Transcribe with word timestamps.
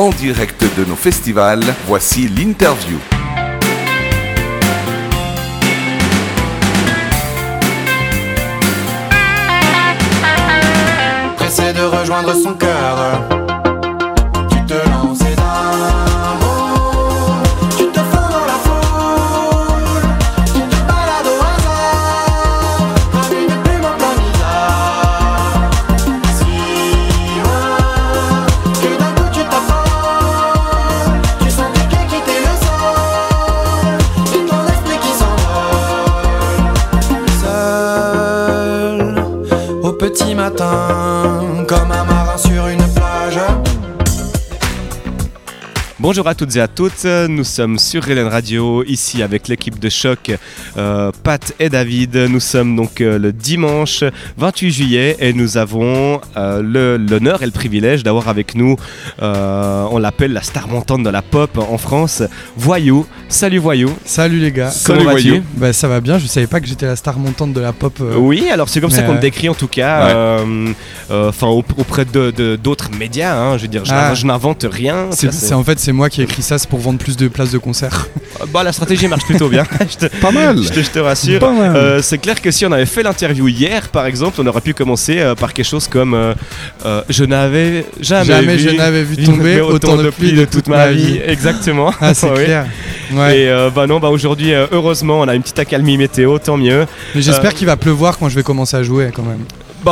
en 0.00 0.08
direct 0.08 0.64
de 0.78 0.84
nos 0.86 0.96
festivals. 0.96 1.74
Voici 1.86 2.26
l'interview. 2.26 2.98
Pressé 11.36 11.74
de 11.74 11.82
rejoindre 11.82 12.34
son 12.34 12.54
cœur. 12.54 13.39
Petit 40.60 40.99
Bonjour 46.02 46.26
à 46.28 46.34
toutes 46.34 46.56
et 46.56 46.60
à 46.62 46.66
toutes, 46.66 47.04
nous 47.28 47.44
sommes 47.44 47.78
sur 47.78 48.08
Hélène 48.08 48.28
Radio, 48.28 48.82
ici 48.86 49.22
avec 49.22 49.48
l'équipe 49.48 49.78
de 49.78 49.90
choc, 49.90 50.30
euh, 50.78 51.12
Pat 51.22 51.52
et 51.60 51.68
David. 51.68 52.16
Nous 52.16 52.40
sommes 52.40 52.74
donc 52.74 53.02
euh, 53.02 53.18
le 53.18 53.34
dimanche 53.34 54.02
28 54.38 54.70
juillet 54.70 55.16
et 55.20 55.34
nous 55.34 55.58
avons 55.58 56.18
euh, 56.38 56.62
l'honneur 56.98 57.42
et 57.42 57.44
le 57.44 57.52
privilège 57.52 58.02
d'avoir 58.02 58.28
avec 58.28 58.54
nous, 58.54 58.76
on 59.20 59.98
l'appelle 59.98 60.32
la 60.32 60.40
star 60.42 60.68
montante 60.68 61.02
de 61.02 61.10
la 61.10 61.20
pop 61.20 61.58
en 61.58 61.76
France, 61.76 62.22
Voyou. 62.56 63.04
Salut 63.28 63.58
Voyou. 63.58 63.90
Salut 64.06 64.38
les 64.38 64.52
gars. 64.52 64.72
Comment 64.86 65.04
vas-tu? 65.04 65.42
Bah 65.56 65.74
ça 65.74 65.86
va 65.86 66.00
bien, 66.00 66.18
je 66.18 66.26
savais 66.26 66.46
pas 66.46 66.60
que 66.60 66.66
j'étais 66.66 66.86
la 66.86 66.96
star 66.96 67.18
montante 67.18 67.52
de 67.52 67.60
la 67.60 67.74
pop. 67.74 68.02
Oui, 68.16 68.48
alors 68.50 68.70
c'est 68.70 68.80
comme 68.80 68.90
ça 68.90 69.02
qu'on 69.02 69.16
euh, 69.16 69.20
décrit 69.20 69.50
en 69.50 69.54
tout 69.54 69.68
cas, 69.68 70.38
enfin 71.10 71.48
aup- 71.48 71.74
auprès 71.76 72.06
de- 72.06 72.30
de- 72.30 72.56
d'autres 72.56 72.88
médias. 72.98 73.36
hein, 73.36 73.58
je 73.58 73.62
veux 73.62 73.68
dire, 73.68 73.84
je 73.84 73.92
Ah. 73.92 74.14
n'invente 74.24 74.64
rien. 74.70 75.08
C'est 75.10 75.52
en 75.52 75.62
fait 75.62 75.78
c'est 75.78 75.89
moi 75.92 76.08
qui 76.10 76.20
ai 76.20 76.24
écrit 76.24 76.42
ça, 76.42 76.58
c'est 76.58 76.68
pour 76.68 76.78
vendre 76.80 76.98
plus 76.98 77.16
de 77.16 77.28
places 77.28 77.50
de 77.50 77.58
concert. 77.58 78.06
Bah, 78.52 78.62
la 78.62 78.72
stratégie 78.72 79.08
marche 79.08 79.24
plutôt 79.24 79.48
bien. 79.48 79.64
te, 79.98 80.06
Pas 80.20 80.30
mal. 80.30 80.62
je 80.62 80.68
te- 80.70 80.82
je 80.82 80.90
te 80.90 80.98
rassure. 80.98 81.40
Euh, 81.42 82.00
c'est 82.02 82.18
clair 82.18 82.40
que 82.40 82.50
si 82.50 82.64
on 82.66 82.72
avait 82.72 82.86
fait 82.86 83.02
l'interview 83.02 83.48
hier, 83.48 83.88
par 83.88 84.06
exemple, 84.06 84.38
on 84.40 84.46
aurait 84.46 84.60
pu 84.60 84.74
commencer 84.74 85.18
euh, 85.18 85.34
par 85.34 85.52
quelque 85.52 85.66
chose 85.66 85.88
comme 85.88 86.14
euh, 86.14 86.34
euh, 86.86 87.02
Je 87.08 87.24
n'avais 87.24 87.84
jamais, 88.00 88.24
Jamais 88.26 88.56
vu 88.56 88.68
je 88.70 88.74
n'avais 88.76 89.02
vu 89.04 89.16
tomber 89.24 89.60
autant 89.60 89.96
de 89.96 90.10
pluie 90.10 90.32
de 90.32 90.44
toute 90.44 90.68
ma 90.68 90.90
vie. 90.92 91.20
Exactement. 91.26 91.92
Ah 92.00 92.14
c'est 92.14 92.30
Oui. 92.36 92.44
clair. 92.44 92.66
Ouais. 93.12 93.40
Et 93.40 93.48
euh, 93.48 93.70
bah 93.74 93.86
non, 93.86 93.98
bah 93.98 94.08
aujourd'hui, 94.08 94.54
euh, 94.54 94.66
heureusement, 94.72 95.20
on 95.20 95.28
a 95.28 95.34
une 95.34 95.42
petite 95.42 95.58
accalmie 95.58 95.96
météo, 95.98 96.38
tant 96.38 96.56
mieux. 96.56 96.86
Mais 97.14 97.22
j'espère 97.22 97.50
euh, 97.50 97.54
qu'il 97.54 97.66
va 97.66 97.76
pleuvoir 97.76 98.18
quand 98.18 98.28
je 98.28 98.36
vais 98.36 98.42
commencer 98.44 98.76
à 98.76 98.82
jouer 98.82 99.10
quand 99.14 99.24
même. 99.24 99.44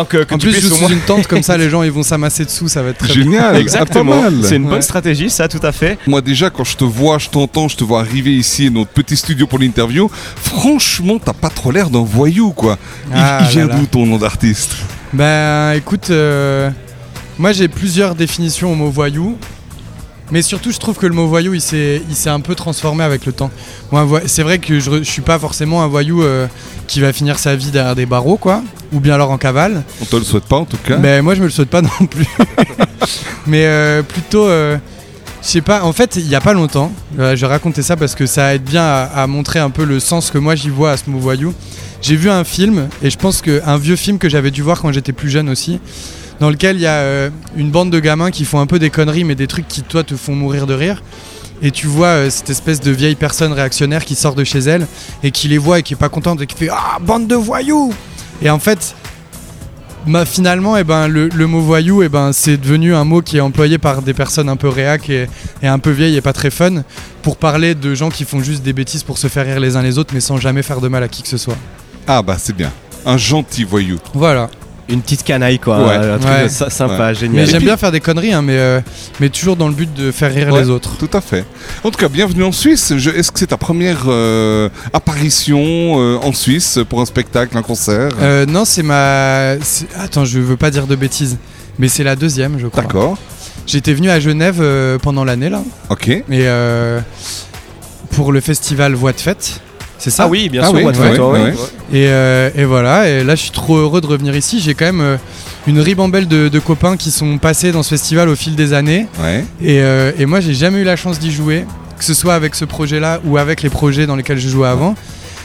Que, 0.08 0.24
que 0.24 0.34
en 0.34 0.38
tu 0.38 0.48
plus 0.48 0.80
moins- 0.80 0.90
une 0.90 1.00
tente 1.00 1.26
comme 1.26 1.42
ça, 1.42 1.56
les 1.58 1.68
gens 1.70 1.82
ils 1.82 1.90
vont 1.90 2.02
s'amasser 2.02 2.44
dessous, 2.44 2.68
ça 2.68 2.82
va 2.82 2.90
être 2.90 2.98
très 2.98 3.14
bien. 3.14 3.22
Génial. 3.24 3.56
Exactement. 3.56 4.22
Ah. 4.26 4.30
C'est 4.42 4.56
une 4.56 4.64
bonne 4.64 4.74
Ouais. 4.74 4.80
stratégie, 4.82 5.28
ça, 5.30 5.48
tout 5.48 5.60
à 5.62 5.72
fait. 5.72 5.98
Moi 6.06 6.20
déjà 6.20 6.50
quand 6.50 6.64
je 6.64 6.76
te 6.76 6.84
vois, 6.84 7.18
je 7.18 7.28
t'entends, 7.28 7.68
je 7.68 7.76
te 7.76 7.84
vois 7.84 8.00
arriver 8.00 8.32
ici 8.34 8.66
à 8.66 8.70
notre 8.70 8.90
petit 8.90 9.16
studio 9.16 9.46
pour 9.46 9.58
l'interview, 9.58 10.10
franchement 10.42 11.18
t'as 11.24 11.32
pas 11.32 11.50
trop 11.50 11.70
l'air 11.70 11.90
d'un 11.90 12.04
voyou 12.04 12.50
quoi. 12.52 12.78
Il, 13.08 13.12
Ah 13.16 13.40
il 13.42 13.48
vient 13.48 13.66
d'où 13.66 13.86
ton 13.86 14.06
nom 14.06 14.18
d'artiste? 14.18 14.76
Ben 15.12 15.72
écoute, 15.72 16.10
euh, 16.10 16.70
moi 17.38 17.52
j'ai 17.52 17.68
plusieurs 17.68 18.14
définitions 18.14 18.72
au 18.72 18.74
mot 18.74 18.90
voyou. 18.90 19.36
Mais 20.30 20.42
surtout, 20.42 20.70
je 20.72 20.78
trouve 20.78 20.96
que 20.96 21.06
le 21.06 21.14
mot 21.14 21.26
voyou, 21.26 21.54
il 21.54 21.60
s'est, 21.60 22.02
il 22.08 22.14
s'est 22.14 22.28
un 22.30 22.40
peu 22.40 22.54
transformé 22.54 23.02
avec 23.04 23.24
le 23.24 23.32
temps. 23.32 23.50
Moi, 23.92 24.06
c'est 24.26 24.42
vrai 24.42 24.58
que 24.58 24.78
je, 24.78 24.98
je 24.98 25.10
suis 25.10 25.22
pas 25.22 25.38
forcément 25.38 25.82
un 25.82 25.86
voyou 25.86 26.22
euh, 26.22 26.46
qui 26.86 27.00
va 27.00 27.12
finir 27.12 27.38
sa 27.38 27.56
vie 27.56 27.70
derrière 27.70 27.94
des 27.94 28.06
barreaux, 28.06 28.36
quoi, 28.36 28.62
ou 28.92 29.00
bien 29.00 29.14
alors 29.14 29.30
en 29.30 29.38
cavale. 29.38 29.84
On 30.02 30.04
te 30.04 30.16
le 30.16 30.24
souhaite 30.24 30.44
pas 30.44 30.56
en 30.56 30.64
tout 30.66 30.76
cas. 30.76 30.98
Mais 30.98 31.22
moi, 31.22 31.34
je 31.34 31.40
me 31.40 31.46
le 31.46 31.50
souhaite 31.50 31.70
pas 31.70 31.82
non 32.00 32.06
plus. 32.06 32.26
Mais 33.46 33.64
euh, 33.64 34.02
plutôt, 34.02 34.46
euh, 34.46 34.76
je 35.42 35.48
sais 35.48 35.60
pas. 35.62 35.82
En 35.84 35.92
fait, 35.92 36.16
il 36.16 36.28
y 36.28 36.34
a 36.34 36.40
pas 36.40 36.52
longtemps, 36.52 36.92
je 37.16 37.46
racontais 37.46 37.82
ça 37.82 37.96
parce 37.96 38.14
que 38.14 38.26
ça 38.26 38.54
aide 38.54 38.64
bien 38.64 38.82
à, 38.82 39.04
à 39.04 39.26
montrer 39.26 39.60
un 39.60 39.70
peu 39.70 39.84
le 39.84 40.00
sens 40.00 40.30
que 40.30 40.38
moi 40.38 40.54
j'y 40.54 40.68
vois 40.68 40.92
à 40.92 40.96
ce 40.96 41.08
mot 41.08 41.18
voyou. 41.18 41.54
J'ai 42.02 42.16
vu 42.16 42.30
un 42.30 42.44
film 42.44 42.88
et 43.02 43.10
je 43.10 43.16
pense 43.18 43.40
que 43.40 43.60
un 43.66 43.76
vieux 43.76 43.96
film 43.96 44.18
que 44.18 44.28
j'avais 44.28 44.50
dû 44.50 44.62
voir 44.62 44.80
quand 44.80 44.92
j'étais 44.92 45.12
plus 45.12 45.30
jeune 45.30 45.48
aussi, 45.48 45.80
dans 46.40 46.50
lequel 46.50 46.76
il 46.76 46.82
y 46.82 46.86
a 46.86 46.96
euh, 46.98 47.30
une 47.56 47.70
bande 47.70 47.90
de 47.90 48.00
gamins 48.00 48.30
qui 48.30 48.44
font 48.44 48.60
un 48.60 48.66
peu 48.66 48.78
des 48.78 48.90
conneries, 48.90 49.24
mais 49.24 49.34
des 49.34 49.46
trucs 49.46 49.68
qui 49.68 49.82
toi 49.82 50.04
te 50.04 50.16
font 50.16 50.34
mourir 50.34 50.66
de 50.66 50.74
rire. 50.74 51.02
Et 51.62 51.70
tu 51.70 51.86
vois 51.86 52.06
euh, 52.08 52.30
cette 52.30 52.50
espèce 52.50 52.80
de 52.80 52.90
vieille 52.90 53.16
personne 53.16 53.52
réactionnaire 53.52 54.04
qui 54.04 54.14
sort 54.14 54.34
de 54.34 54.44
chez 54.44 54.60
elle 54.60 54.86
et 55.22 55.30
qui 55.32 55.48
les 55.48 55.58
voit 55.58 55.80
et 55.80 55.82
qui 55.82 55.94
est 55.94 55.96
pas 55.96 56.08
contente 56.08 56.40
et 56.40 56.46
qui 56.46 56.56
fait 56.56 56.68
Ah, 56.70 56.98
bande 57.00 57.26
de 57.26 57.34
voyous 57.34 57.92
Et 58.42 58.50
en 58.50 58.60
fait, 58.60 58.94
bah, 60.06 60.24
finalement, 60.24 60.76
eh 60.76 60.84
ben, 60.84 61.08
le, 61.08 61.28
le 61.28 61.46
mot 61.48 61.60
voyou, 61.60 62.02
eh 62.04 62.08
ben, 62.08 62.32
c'est 62.32 62.56
devenu 62.56 62.94
un 62.94 63.04
mot 63.04 63.22
qui 63.22 63.38
est 63.38 63.40
employé 63.40 63.78
par 63.78 64.02
des 64.02 64.14
personnes 64.14 64.48
un 64.48 64.56
peu 64.56 64.68
réac 64.68 65.10
et, 65.10 65.26
et 65.62 65.66
un 65.66 65.80
peu 65.80 65.90
vieilles 65.90 66.16
et 66.16 66.20
pas 66.20 66.32
très 66.32 66.50
fun 66.50 66.84
pour 67.22 67.36
parler 67.36 67.74
de 67.74 67.94
gens 67.94 68.08
qui 68.08 68.24
font 68.24 68.40
juste 68.40 68.62
des 68.62 68.72
bêtises 68.72 69.02
pour 69.02 69.18
se 69.18 69.26
faire 69.26 69.44
rire 69.44 69.58
les 69.58 69.74
uns 69.76 69.82
les 69.82 69.98
autres 69.98 70.14
mais 70.14 70.20
sans 70.20 70.36
jamais 70.36 70.62
faire 70.62 70.80
de 70.80 70.88
mal 70.88 71.02
à 71.02 71.08
qui 71.08 71.22
que 71.22 71.28
ce 71.28 71.36
soit. 71.36 71.56
Ah 72.06 72.22
bah 72.22 72.36
c'est 72.38 72.56
bien. 72.56 72.72
Un 73.04 73.16
gentil 73.16 73.64
voyou. 73.64 73.98
Voilà. 74.14 74.48
Une 74.90 75.02
petite 75.02 75.22
canaille, 75.22 75.58
quoi. 75.58 75.86
Ouais. 75.86 75.96
Un 75.96 76.18
truc 76.18 76.30
Ouais. 76.32 76.44
de 76.44 76.48
sy- 76.48 76.64
sympa, 76.70 77.08
Mais 77.08 77.14
génial. 77.14 77.46
j'aime 77.46 77.62
bien 77.62 77.76
faire 77.76 77.92
des 77.92 78.00
conneries, 78.00 78.32
hein, 78.32 78.40
mais, 78.40 78.56
euh, 78.56 78.80
mais 79.20 79.28
toujours 79.28 79.54
dans 79.56 79.68
le 79.68 79.74
but 79.74 79.92
de 79.92 80.10
faire 80.10 80.32
rire 80.32 80.48
Ouais. 80.52 80.62
les 80.62 80.70
autres. 80.70 80.96
Tout 80.98 81.10
à 81.12 81.20
fait. 81.20 81.44
En 81.84 81.90
tout 81.90 81.98
cas, 81.98 82.08
bienvenue 82.08 82.42
en 82.44 82.52
Suisse. 82.52 82.90
Est-ce 82.92 83.30
que 83.30 83.38
c'est 83.38 83.48
ta 83.48 83.58
première 83.58 84.04
euh, 84.06 84.70
apparition 84.94 85.60
euh, 86.00 86.16
en 86.22 86.32
Suisse 86.32 86.78
pour 86.88 87.02
un 87.02 87.04
spectacle, 87.06 87.56
un 87.58 87.62
concert? 87.62 88.12
Euh, 88.22 88.46
non, 88.46 88.64
c'est 88.64 88.82
ma. 88.82 89.56
Attends, 89.98 90.24
je 90.24 90.38
veux 90.40 90.56
pas 90.56 90.70
dire 90.70 90.86
de 90.86 90.96
bêtises, 90.96 91.36
mais 91.78 91.88
c'est 91.88 92.04
la 92.04 92.16
deuxième, 92.16 92.58
je 92.58 92.66
crois. 92.68 92.82
D'accord. 92.82 93.18
J'étais 93.66 93.92
venu 93.92 94.08
à 94.08 94.18
Genève 94.20 94.56
euh, 94.60 94.98
pendant 94.98 95.24
l'année 95.24 95.50
là, 95.50 95.62
Ok. 95.90 96.08
et 96.08 96.22
euh, 96.30 97.00
pour 98.12 98.32
le 98.32 98.40
festival 98.40 98.94
Voix 98.94 99.12
de 99.12 99.20
Fête. 99.20 99.60
C'est 99.98 100.10
ça 100.10 100.24
Ah 100.24 100.28
oui, 100.28 100.48
bien 100.48 100.62
Ah 100.64 100.68
sûr, 100.68 100.76
oui, 100.76 100.84
what 100.84 100.92
the 100.92 100.98
ouais, 100.98 101.16
fuck, 101.16 101.32
ouais. 101.32 101.40
ouais. 101.40 101.52
Et, 101.92 102.06
euh, 102.08 102.50
et 102.54 102.64
voilà, 102.64 103.08
et 103.08 103.24
là 103.24 103.34
je 103.34 103.42
suis 103.42 103.50
trop 103.50 103.76
heureux 103.78 104.00
de 104.00 104.06
revenir 104.06 104.36
ici. 104.36 104.60
J'ai 104.60 104.74
quand 104.74 104.84
même 104.84 105.00
euh, 105.00 105.16
une 105.66 105.80
ribambelle 105.80 106.28
de, 106.28 106.48
de 106.48 106.58
copains 106.60 106.96
qui 106.96 107.10
sont 107.10 107.38
passés 107.38 107.72
dans 107.72 107.82
ce 107.82 107.90
festival 107.90 108.28
au 108.28 108.36
fil 108.36 108.54
des 108.54 108.72
années. 108.72 109.06
Et, 109.62 109.80
euh, 109.82 110.12
et 110.18 110.24
moi 110.26 110.40
j'ai 110.40 110.54
jamais 110.54 110.78
eu 110.80 110.84
la 110.84 110.96
chance 110.96 111.18
d'y 111.18 111.32
jouer, 111.32 111.64
que 111.98 112.04
ce 112.04 112.14
soit 112.14 112.34
avec 112.34 112.54
ce 112.54 112.64
projet-là 112.64 113.20
ou 113.24 113.38
avec 113.38 113.62
les 113.62 113.70
projets 113.70 114.06
dans 114.06 114.14
lesquels 114.16 114.38
je 114.38 114.48
jouais 114.48 114.68
avant. 114.68 114.94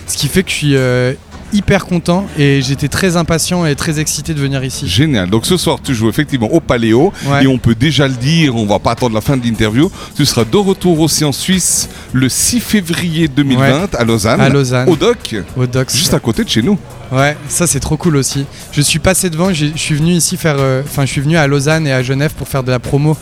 Ce 0.06 0.18
qui 0.18 0.28
fait 0.28 0.44
que 0.44 0.50
je 0.50 0.56
suis 0.56 0.76
euh, 0.76 1.14
hyper 1.54 1.86
content 1.86 2.26
et 2.38 2.62
j'étais 2.62 2.88
très 2.88 3.16
impatient 3.16 3.66
et 3.66 3.76
très 3.76 4.00
excité 4.00 4.34
de 4.34 4.40
venir 4.40 4.64
ici. 4.64 4.88
Génial. 4.88 5.30
Donc 5.30 5.46
ce 5.46 5.56
soir, 5.58 5.78
tu 5.84 5.94
joues 5.94 6.10
effectivement 6.10 6.52
au 6.52 6.60
Paléo. 6.60 7.14
Ouais. 7.26 7.44
Et 7.44 7.48
on 7.48 7.58
peut 7.58 7.76
déjà 7.76 8.08
le 8.08 8.14
dire, 8.16 8.56
on 8.56 8.66
va 8.66 8.80
pas 8.80 8.92
attendre 8.92 9.16
la 9.16 9.22
fin 9.22 9.38
de 9.38 9.44
l'interview. 9.46 9.92
Tu 10.16 10.26
seras 10.26 10.44
de 10.46 10.58
retour 10.58 11.00
aussi 11.00 11.24
en 11.24 11.32
Suisse 11.32 11.90
le 12.12 12.28
6 12.30 12.60
février 12.60 13.28
2020 13.28 13.96
à 13.96 14.04
Lausanne. 14.04 14.42
À 14.42 14.50
Lausanne, 14.50 14.90
Au 14.90 14.96
Doc, 14.96 15.36
au 15.56 15.66
Docs. 15.68 15.92
juste 15.96 16.14
à 16.14 16.20
côté 16.20 16.44
de 16.44 16.50
chez 16.50 16.62
nous. 16.62 16.78
Ouais, 17.12 17.38
ça 17.48 17.68
c'est 17.68 17.80
trop 17.80 17.96
cool 17.98 18.16
aussi. 18.16 18.46
Je 18.72 18.82
suis 18.82 19.00
passé 19.00 19.30
devant, 19.30 19.54
je 19.54 19.68
suis 19.76 19.96
venu 19.96 20.14
ici 20.14 20.36
faire. 20.36 20.56
euh, 20.58 20.82
Enfin, 20.84 21.06
je 21.06 21.12
suis 21.12 21.22
venu 21.22 21.38
à 21.38 21.46
Lausanne 21.48 21.86
et 21.86 21.94
à 21.94 22.02
Genève 22.02 22.34
pour 22.36 22.48
faire 22.48 22.64
de 22.64 22.72
la 22.72 22.80
promo 22.80 23.16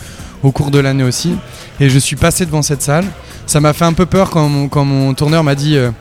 au 0.44 0.52
cours 0.52 0.72
de 0.72 0.80
l'année 0.80 1.04
aussi. 1.04 1.36
Et 1.80 1.90
je 1.90 2.00
suis 2.00 2.16
passé 2.16 2.46
devant 2.46 2.62
cette 2.62 2.82
salle. 2.82 3.06
Ça 3.48 3.60
m'a 3.60 3.74
fait 3.74 3.84
un 3.86 3.94
peu 3.94 4.06
peur 4.06 4.30
quand 4.30 4.48
mon, 4.48 4.70
quand 4.70 4.86
mon 4.86 5.14
tourneur 5.14 5.44
m'a 5.44 5.56
dit 5.56 5.76
euh, 5.76 5.92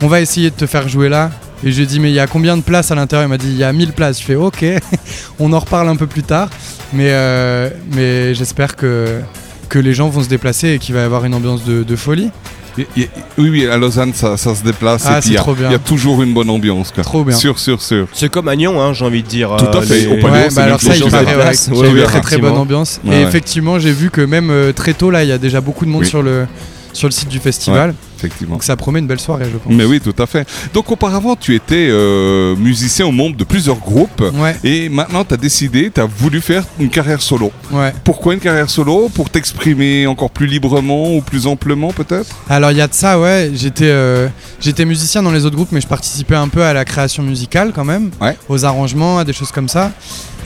On 0.00 0.06
va 0.06 0.20
essayer 0.20 0.50
de 0.50 0.54
te 0.54 0.66
faire 0.66 0.88
jouer 0.88 1.08
là. 1.08 1.30
Et 1.64 1.70
je 1.72 1.76
lui 1.76 1.82
ai 1.82 1.86
dit 1.86 2.00
Mais 2.00 2.10
il 2.10 2.14
y 2.14 2.20
a 2.20 2.26
combien 2.26 2.56
de 2.56 2.62
places 2.62 2.90
à 2.90 2.94
l'intérieur 2.94 3.26
Il 3.26 3.30
m'a 3.30 3.38
dit 3.38 3.48
Il 3.50 3.56
y 3.58 3.64
a 3.64 3.72
1000 3.72 3.92
places. 3.92 4.20
Je 4.20 4.24
fais 4.24 4.34
Ok, 4.34 4.64
on 5.38 5.52
en 5.52 5.58
reparle 5.58 5.88
un 5.88 5.96
peu 5.96 6.06
plus 6.06 6.22
tard. 6.22 6.48
Mais, 6.92 7.08
euh, 7.10 7.70
mais 7.94 8.34
j'espère 8.34 8.76
que, 8.76 9.20
que 9.68 9.78
les 9.78 9.94
gens 9.94 10.08
vont 10.08 10.22
se 10.22 10.28
déplacer 10.28 10.70
et 10.70 10.78
qu'il 10.78 10.94
va 10.94 11.02
y 11.02 11.04
avoir 11.04 11.24
une 11.24 11.34
ambiance 11.34 11.64
de, 11.64 11.82
de 11.82 11.96
folie. 11.96 12.30
Oui, 12.78 13.08
oui, 13.36 13.66
à 13.66 13.76
Lausanne, 13.76 14.12
ça, 14.14 14.36
ça 14.38 14.54
se 14.54 14.62
déplace. 14.62 15.04
Ah, 15.06 15.18
et 15.18 15.20
puis 15.20 15.30
il 15.30 15.34
y 15.34 15.36
a- 15.36 15.40
trop 15.40 15.54
bien. 15.54 15.68
Il 15.68 15.72
y 15.72 15.74
a 15.74 15.78
toujours 15.80 16.22
une 16.22 16.32
bonne 16.32 16.48
ambiance. 16.48 16.92
Quoi. 16.92 17.02
Trop 17.04 17.24
bien. 17.24 17.36
Sûr, 17.36 17.58
sûr, 17.58 17.82
sûr. 17.82 18.06
C'est 18.14 18.30
comme 18.30 18.48
à 18.48 18.56
Nyon, 18.56 18.80
hein, 18.80 18.92
j'ai 18.94 19.04
envie 19.04 19.22
de 19.22 19.28
dire. 19.28 19.54
Tout 19.58 19.66
à 19.66 19.76
euh, 19.76 19.82
fait, 19.82 20.00
les- 20.02 20.06
au 20.06 20.14
Paléo, 20.16 20.30
Ouais, 20.30 20.46
c'est 20.48 20.56
bah 20.56 20.62
alors 20.62 20.80
ça, 20.80 20.94
il 20.94 20.98
gens 21.00 21.06
se 21.06 21.10
paraît, 21.10 21.24
ouais, 21.26 21.32
déplacent. 21.32 21.64
qu'il 21.64 21.74
Ouais, 21.74 21.88
y 21.88 21.98
a 21.98 22.00
une 22.00 22.04
très 22.04 22.20
très 22.22 22.38
bonne 22.38 22.56
ambiance. 22.56 23.00
Ouais, 23.04 23.16
et 23.16 23.18
ouais. 23.22 23.28
effectivement, 23.28 23.78
j'ai 23.78 23.92
vu 23.92 24.08
que 24.10 24.22
même 24.22 24.50
euh, 24.50 24.72
très 24.72 24.94
tôt, 24.94 25.10
là, 25.10 25.24
il 25.24 25.28
y 25.28 25.32
a 25.32 25.38
déjà 25.38 25.60
beaucoup 25.60 25.84
de 25.84 25.90
monde 25.90 26.02
Oui. 26.02 26.08
sur, 26.08 26.22
le, 26.22 26.46
sur 26.94 27.06
le 27.08 27.12
site 27.12 27.28
du 27.28 27.38
festival. 27.40 27.94
Effectivement. 28.20 28.54
Donc 28.56 28.64
ça 28.64 28.76
promet 28.76 28.98
une 29.00 29.06
belle 29.06 29.20
soirée, 29.20 29.46
je 29.52 29.56
pense. 29.56 29.72
Mais 29.72 29.84
oui, 29.84 30.00
tout 30.00 30.14
à 30.22 30.26
fait. 30.26 30.46
Donc 30.74 30.90
auparavant, 30.90 31.36
tu 31.36 31.54
étais 31.54 31.88
euh, 31.90 32.54
musicien 32.56 33.06
au 33.06 33.12
membre 33.12 33.36
de 33.36 33.44
plusieurs 33.44 33.78
groupes. 33.78 34.22
Ouais, 34.34 34.56
Et 34.64 34.88
maintenant, 34.88 35.24
tu 35.24 35.34
as 35.34 35.36
décidé, 35.36 35.90
tu 35.94 36.00
as 36.00 36.04
voulu 36.06 36.40
faire 36.40 36.64
une 36.78 36.90
carrière 36.90 37.22
solo. 37.22 37.50
ouais. 37.72 37.92
Pourquoi 38.04 38.34
une 38.34 38.40
carrière 38.40 38.68
solo? 38.70 39.08
Pour 39.14 39.30
t'exprimer 39.30 40.06
encore 40.06 40.30
plus 40.30 40.46
librement 40.46 41.14
ou 41.16 41.20
plus 41.22 41.46
amplement 41.46 41.92
peut-être? 41.92 42.28
Alors 42.48 42.70
il 42.70 42.76
y 42.76 42.80
a 42.82 42.86
de 42.88 42.94
ça, 42.94 43.18
ouais. 43.18 43.50
J'étais 43.54 43.84
euh, 43.88 44.28
j'étais 44.60 44.84
musicien 44.84 45.22
dans 45.22 45.32
les 45.32 45.44
autres 45.44 45.56
groupes, 45.56 45.72
mais 45.72 45.80
je 45.80 45.86
participais 45.88 46.34
un 46.36 46.48
peu 46.48 46.62
à 46.62 46.72
la 46.72 46.84
création 46.84 47.22
musicale 47.22 47.72
quand 47.74 47.84
même, 47.84 48.10
Ouais. 48.20 48.36
aux 48.48 48.64
arrangements, 48.64 49.18
à 49.18 49.24
des 49.24 49.32
choses 49.32 49.52
comme 49.52 49.68
ça. 49.68 49.92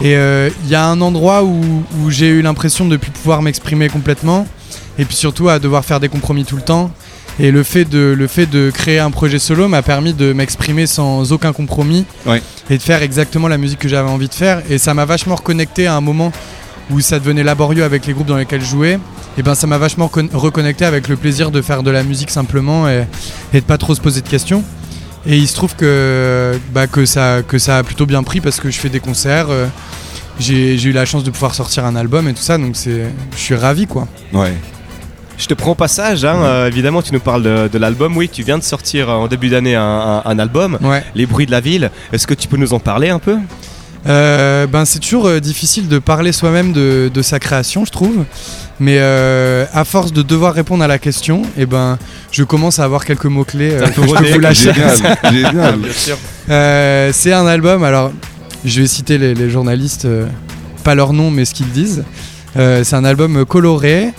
Et 0.00 0.16
euh, 0.16 0.50
il 0.64 0.70
y 0.70 0.74
a 0.74 0.86
un 0.86 1.00
endroit 1.00 1.44
où, 1.44 1.60
où 2.02 2.10
j'ai 2.10 2.28
eu 2.28 2.42
l'impression 2.42 2.84
de 2.84 2.90
ne 2.92 2.96
plus 2.96 3.10
pouvoir 3.10 3.42
m'exprimer 3.42 3.88
complètement, 3.88 4.46
et 4.98 5.04
puis 5.04 5.14
surtout 5.16 5.48
à 5.48 5.58
devoir 5.58 5.84
faire 5.84 6.00
des 6.00 6.08
compromis 6.08 6.44
tout 6.44 6.56
le 6.56 6.62
temps. 6.62 6.90
Et 7.40 7.50
le 7.50 7.62
fait 7.64 7.84
de, 7.84 8.14
le 8.16 8.26
fait 8.28 8.46
de 8.46 8.70
créer 8.70 8.98
un 9.00 9.10
projet 9.10 9.38
solo 9.40 9.66
m'a 9.68 9.82
permis 9.82 10.12
de 10.14 10.32
m'exprimer 10.32 10.86
sans 10.86 11.32
aucun 11.32 11.52
compromis 11.52 12.04
Ouais. 12.26 12.40
et 12.70 12.78
de 12.78 12.82
faire 12.82 13.02
exactement 13.02 13.48
la 13.48 13.58
musique 13.58 13.80
que 13.80 13.88
j'avais 13.88 14.08
envie 14.08 14.28
de 14.28 14.34
faire. 14.34 14.62
Et 14.70 14.78
ça 14.78 14.94
m'a 14.94 15.04
vachement 15.04 15.34
reconnecté 15.34 15.86
à 15.88 15.96
un 15.96 16.00
moment 16.00 16.30
où 16.90 17.00
ça 17.00 17.18
devenait 17.18 17.42
laborieux 17.42 17.82
avec 17.82 18.06
les 18.06 18.12
groupes 18.12 18.26
dans 18.28 18.36
lesquels 18.36 18.60
je 18.60 18.66
jouais. 18.66 18.98
Et 19.36 19.42
ben 19.42 19.56
ça 19.56 19.66
m'a 19.66 19.78
vachement 19.78 20.06
con- 20.06 20.28
reconnecté 20.32 20.84
avec 20.84 21.08
le 21.08 21.16
plaisir 21.16 21.50
de 21.50 21.60
faire 21.60 21.82
de 21.82 21.90
la 21.90 22.04
musique 22.04 22.30
simplement 22.30 22.88
et, 22.88 23.04
et 23.52 23.60
de 23.60 23.64
pas 23.66 23.78
trop 23.78 23.94
se 23.96 24.00
poser 24.00 24.20
de 24.20 24.28
questions. 24.28 24.62
Et 25.26 25.36
il 25.36 25.48
se 25.48 25.54
trouve 25.54 25.74
que, 25.74 26.52
bah, 26.72 26.86
que, 26.86 27.04
ça, 27.06 27.38
que 27.46 27.58
ça 27.58 27.78
a 27.78 27.82
plutôt 27.82 28.06
bien 28.06 28.22
pris 28.22 28.40
parce 28.40 28.60
que 28.60 28.70
je 28.70 28.78
fais 28.78 28.90
des 28.90 29.00
concerts. 29.00 29.46
euh, 29.50 29.66
j'ai 30.38 30.80
eu 30.82 30.92
la 30.92 31.04
chance 31.04 31.24
de 31.24 31.30
pouvoir 31.30 31.54
sortir 31.54 31.84
un 31.84 31.96
album 31.96 32.28
et 32.28 32.34
tout 32.34 32.42
ça, 32.42 32.58
donc 32.58 32.76
je 32.76 33.06
suis 33.36 33.54
ravi 33.54 33.86
quoi. 33.86 34.06
Ouais. 34.32 34.52
Je 35.36 35.46
te 35.46 35.54
prends 35.54 35.72
au 35.72 35.74
passage, 35.74 36.24
hein, 36.24 36.36
euh, 36.42 36.68
évidemment 36.68 37.02
tu 37.02 37.12
nous 37.12 37.20
parles 37.20 37.42
de, 37.42 37.68
de 37.72 37.78
l'album, 37.78 38.16
oui 38.16 38.28
tu 38.28 38.42
viens 38.44 38.56
de 38.58 38.62
sortir 38.62 39.08
en 39.10 39.26
début 39.26 39.48
d'année 39.48 39.74
un, 39.74 39.82
un- 39.82 40.22
un 40.24 40.38
album, 40.38 40.78
Ouais. 40.80 41.02
Les 41.14 41.26
bruits 41.26 41.46
de 41.46 41.50
la 41.50 41.60
ville, 41.60 41.90
est-ce 42.12 42.26
que 42.26 42.34
tu 42.34 42.46
peux 42.48 42.56
nous 42.56 42.72
en 42.72 42.78
parler 42.78 43.08
un 43.10 43.18
peu? 43.18 43.36
Euh, 44.06 44.66
ben 44.66 44.84
c'est 44.84 44.98
toujours 44.98 45.26
euh, 45.26 45.40
difficile 45.40 45.88
de 45.88 45.98
parler 45.98 46.30
soi-même 46.32 46.72
de, 46.72 47.10
de 47.12 47.22
sa 47.22 47.38
création, 47.40 47.84
je 47.84 47.90
trouve. 47.90 48.24
Mais 48.78 48.96
euh, 48.98 49.64
à 49.72 49.84
force 49.84 50.12
de 50.12 50.20
devoir 50.22 50.52
répondre 50.54 50.84
à 50.84 50.86
la 50.88 50.98
question, 50.98 51.42
et 51.56 51.64
ben 51.64 51.98
je 52.30 52.42
commence 52.44 52.78
à 52.78 52.84
avoir 52.84 53.04
quelques 53.04 53.24
mots 53.26 53.44
clés 53.44 53.70
que 53.70 53.86
je 53.86 53.92
peux 53.92 54.32
vous 54.32 54.38
lâcher. 54.40 54.72
Génial, 54.74 54.96
génial. 55.32 55.78
Euh, 56.50 57.10
c'est 57.14 57.32
un 57.32 57.46
album, 57.46 57.82
alors 57.82 58.12
je 58.64 58.80
vais 58.82 58.86
citer 58.86 59.16
les, 59.18 59.34
les 59.34 59.48
journalistes, 59.50 60.04
euh, 60.04 60.26
pas 60.84 60.94
leur 60.94 61.12
nom 61.12 61.30
mais 61.30 61.44
ce 61.44 61.54
qu'ils 61.54 61.70
disent. 61.70 62.04
Euh, 62.56 62.84
c'est 62.84 62.96
un 62.96 63.04
album 63.04 63.44
coloré, 63.46 64.08
euh, 64.08 64.10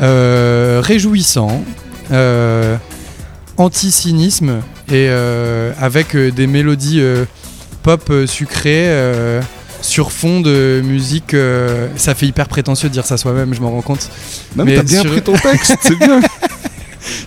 réjouissant, 0.00 1.62
euh, 2.12 2.76
anti-cynisme 3.56 4.60
et 4.88 5.08
euh, 5.10 5.72
avec 5.80 6.14
euh, 6.14 6.30
des 6.30 6.46
mélodies 6.46 7.00
euh, 7.00 7.24
pop 7.82 8.02
euh, 8.10 8.26
sucrées 8.26 8.88
euh, 8.88 9.40
sur 9.82 10.10
fond 10.12 10.40
de 10.40 10.80
musique. 10.84 11.34
euh, 11.34 11.88
ça 11.96 12.14
fait 12.14 12.26
hyper 12.26 12.48
prétentieux 12.48 12.88
de 12.88 12.92
dire 12.94 13.04
ça 13.06 13.16
soi-même, 13.16 13.54
je 13.54 13.60
m'en 13.60 13.70
rends 13.70 13.82
compte. 13.82 14.08
Non, 14.56 14.64
mais 14.64 14.72
Mais 14.72 14.76
t'as 14.78 14.82
bien 14.84 15.00
sur- 15.02 15.10
pris 15.10 15.22
ton 15.22 15.34
texte, 15.36 15.76
c'est 15.82 15.98
bien. 15.98 16.20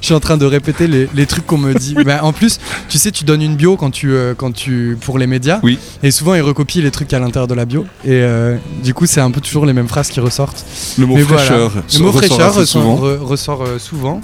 Je 0.01 0.07
suis 0.07 0.13
en 0.15 0.19
train 0.19 0.35
de 0.37 0.45
répéter 0.45 0.87
les, 0.87 1.07
les 1.13 1.25
trucs 1.25 1.45
qu'on 1.45 1.57
me 1.57 1.73
dit. 1.73 1.95
Bah, 2.05 2.19
en 2.23 2.33
plus, 2.33 2.59
tu 2.89 2.97
sais, 2.97 3.11
tu 3.11 3.23
donnes 3.23 3.41
une 3.43 3.55
bio 3.55 3.77
quand 3.77 3.91
tu, 3.91 4.11
euh, 4.11 4.33
quand 4.35 4.51
tu, 4.51 4.97
pour 5.01 5.17
les 5.19 5.27
médias. 5.27 5.59
Oui. 5.63 5.77
Et 6.03 6.09
souvent, 6.11 6.33
ils 6.33 6.41
recopient 6.41 6.81
les 6.81 6.89
trucs 6.91 7.13
à 7.13 7.19
l'intérieur 7.19 7.47
de 7.47 7.53
la 7.53 7.65
bio. 7.65 7.85
Et 8.03 8.09
euh, 8.11 8.57
du 8.83 8.93
coup, 8.95 9.05
c'est 9.05 9.21
un 9.21 9.29
peu 9.31 9.39
toujours 9.41 9.65
les 9.67 9.73
mêmes 9.73 9.87
phrases 9.87 10.09
qui 10.09 10.19
ressortent. 10.19 10.65
Le 10.97 11.05
mot 11.05 11.15
Mais 11.15 11.21
voilà. 11.21 11.43
fraîcheur. 11.43 11.71
Le 11.93 11.99
mot 11.99 12.11
fraîcheur 12.11 12.55
ressort, 12.55 12.67
souvent. 12.67 12.95
re- 12.97 13.17
ressort, 13.19 13.61
euh, 13.63 13.77
souvent. 13.79 14.19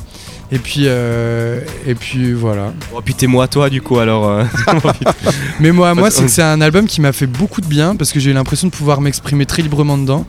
Et 0.49 0.59
puis, 0.59 0.83
euh, 0.85 1.59
et 1.85 1.93
puis 1.93 2.31
voilà. 2.31 2.73
Oh, 2.95 3.01
puis 3.03 3.13
t'es 3.13 3.27
moi 3.27 3.49
toi 3.49 3.69
du 3.69 3.81
coup 3.81 3.99
alors. 3.99 4.29
euh, 4.29 4.43
Mais 5.59 5.71
moi, 5.71 5.93
moi, 5.93 6.03
Parce- 6.03 6.15
c'est 6.15 6.23
que 6.23 6.29
c'est 6.31 6.41
un 6.41 6.61
album 6.61 6.85
qui 6.87 7.01
m'a 7.01 7.11
fait 7.11 7.27
beaucoup 7.27 7.59
de 7.59 7.65
bien 7.67 7.95
parce 7.97 8.11
que 8.13 8.19
j'ai 8.21 8.31
eu 8.31 8.33
l'impression 8.33 8.67
de 8.67 8.71
pouvoir 8.71 9.01
m'exprimer 9.01 9.45
très 9.45 9.61
librement 9.61 9.97
dedans. 9.97 10.25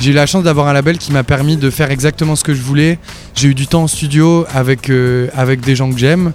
J'ai 0.00 0.10
eu 0.10 0.14
la 0.14 0.26
chance 0.26 0.42
d'avoir 0.42 0.66
un 0.66 0.72
label 0.72 0.98
qui 0.98 1.12
m'a 1.12 1.22
permis 1.22 1.56
de 1.56 1.70
faire 1.70 1.90
exactement 1.92 2.34
ce 2.34 2.42
que 2.42 2.52
je 2.52 2.62
voulais. 2.62 2.98
J'ai 3.36 3.48
eu 3.48 3.54
du 3.54 3.68
temps 3.68 3.84
en 3.84 3.86
studio 3.86 4.44
avec, 4.52 4.90
euh, 4.90 5.28
avec 5.36 5.60
des 5.60 5.76
gens 5.76 5.90
que 5.92 5.98
j'aime. 5.98 6.32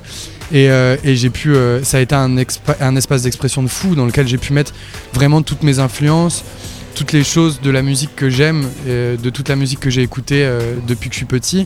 Et, 0.54 0.66
et 1.04 1.16
j'ai 1.16 1.32
pu, 1.32 1.56
ça 1.82 1.98
a 1.98 2.02
été 2.02 2.14
un, 2.14 2.38
un 2.80 2.96
espace 2.96 3.24
d'expression 3.24 3.64
de 3.64 3.68
fou 3.68 3.96
dans 3.96 4.06
lequel 4.06 4.28
j'ai 4.28 4.38
pu 4.38 4.54
mettre 4.54 4.74
vraiment 5.12 5.42
toutes 5.42 5.64
mes 5.64 5.80
influences, 5.80 6.44
toutes 6.94 7.14
les 7.14 7.24
choses 7.24 7.62
de 7.62 7.72
la 7.72 7.82
musique 7.82 8.16
que 8.16 8.30
j'aime, 8.30 8.64
de 8.86 9.30
toute 9.32 9.50
la 9.50 9.56
musique 9.56 9.80
que 9.80 9.90
j'ai 9.90 10.04
écoutée 10.04 10.48
depuis 10.88 11.10
que 11.10 11.16
je 11.16 11.18
suis 11.18 11.26
petit. 11.26 11.66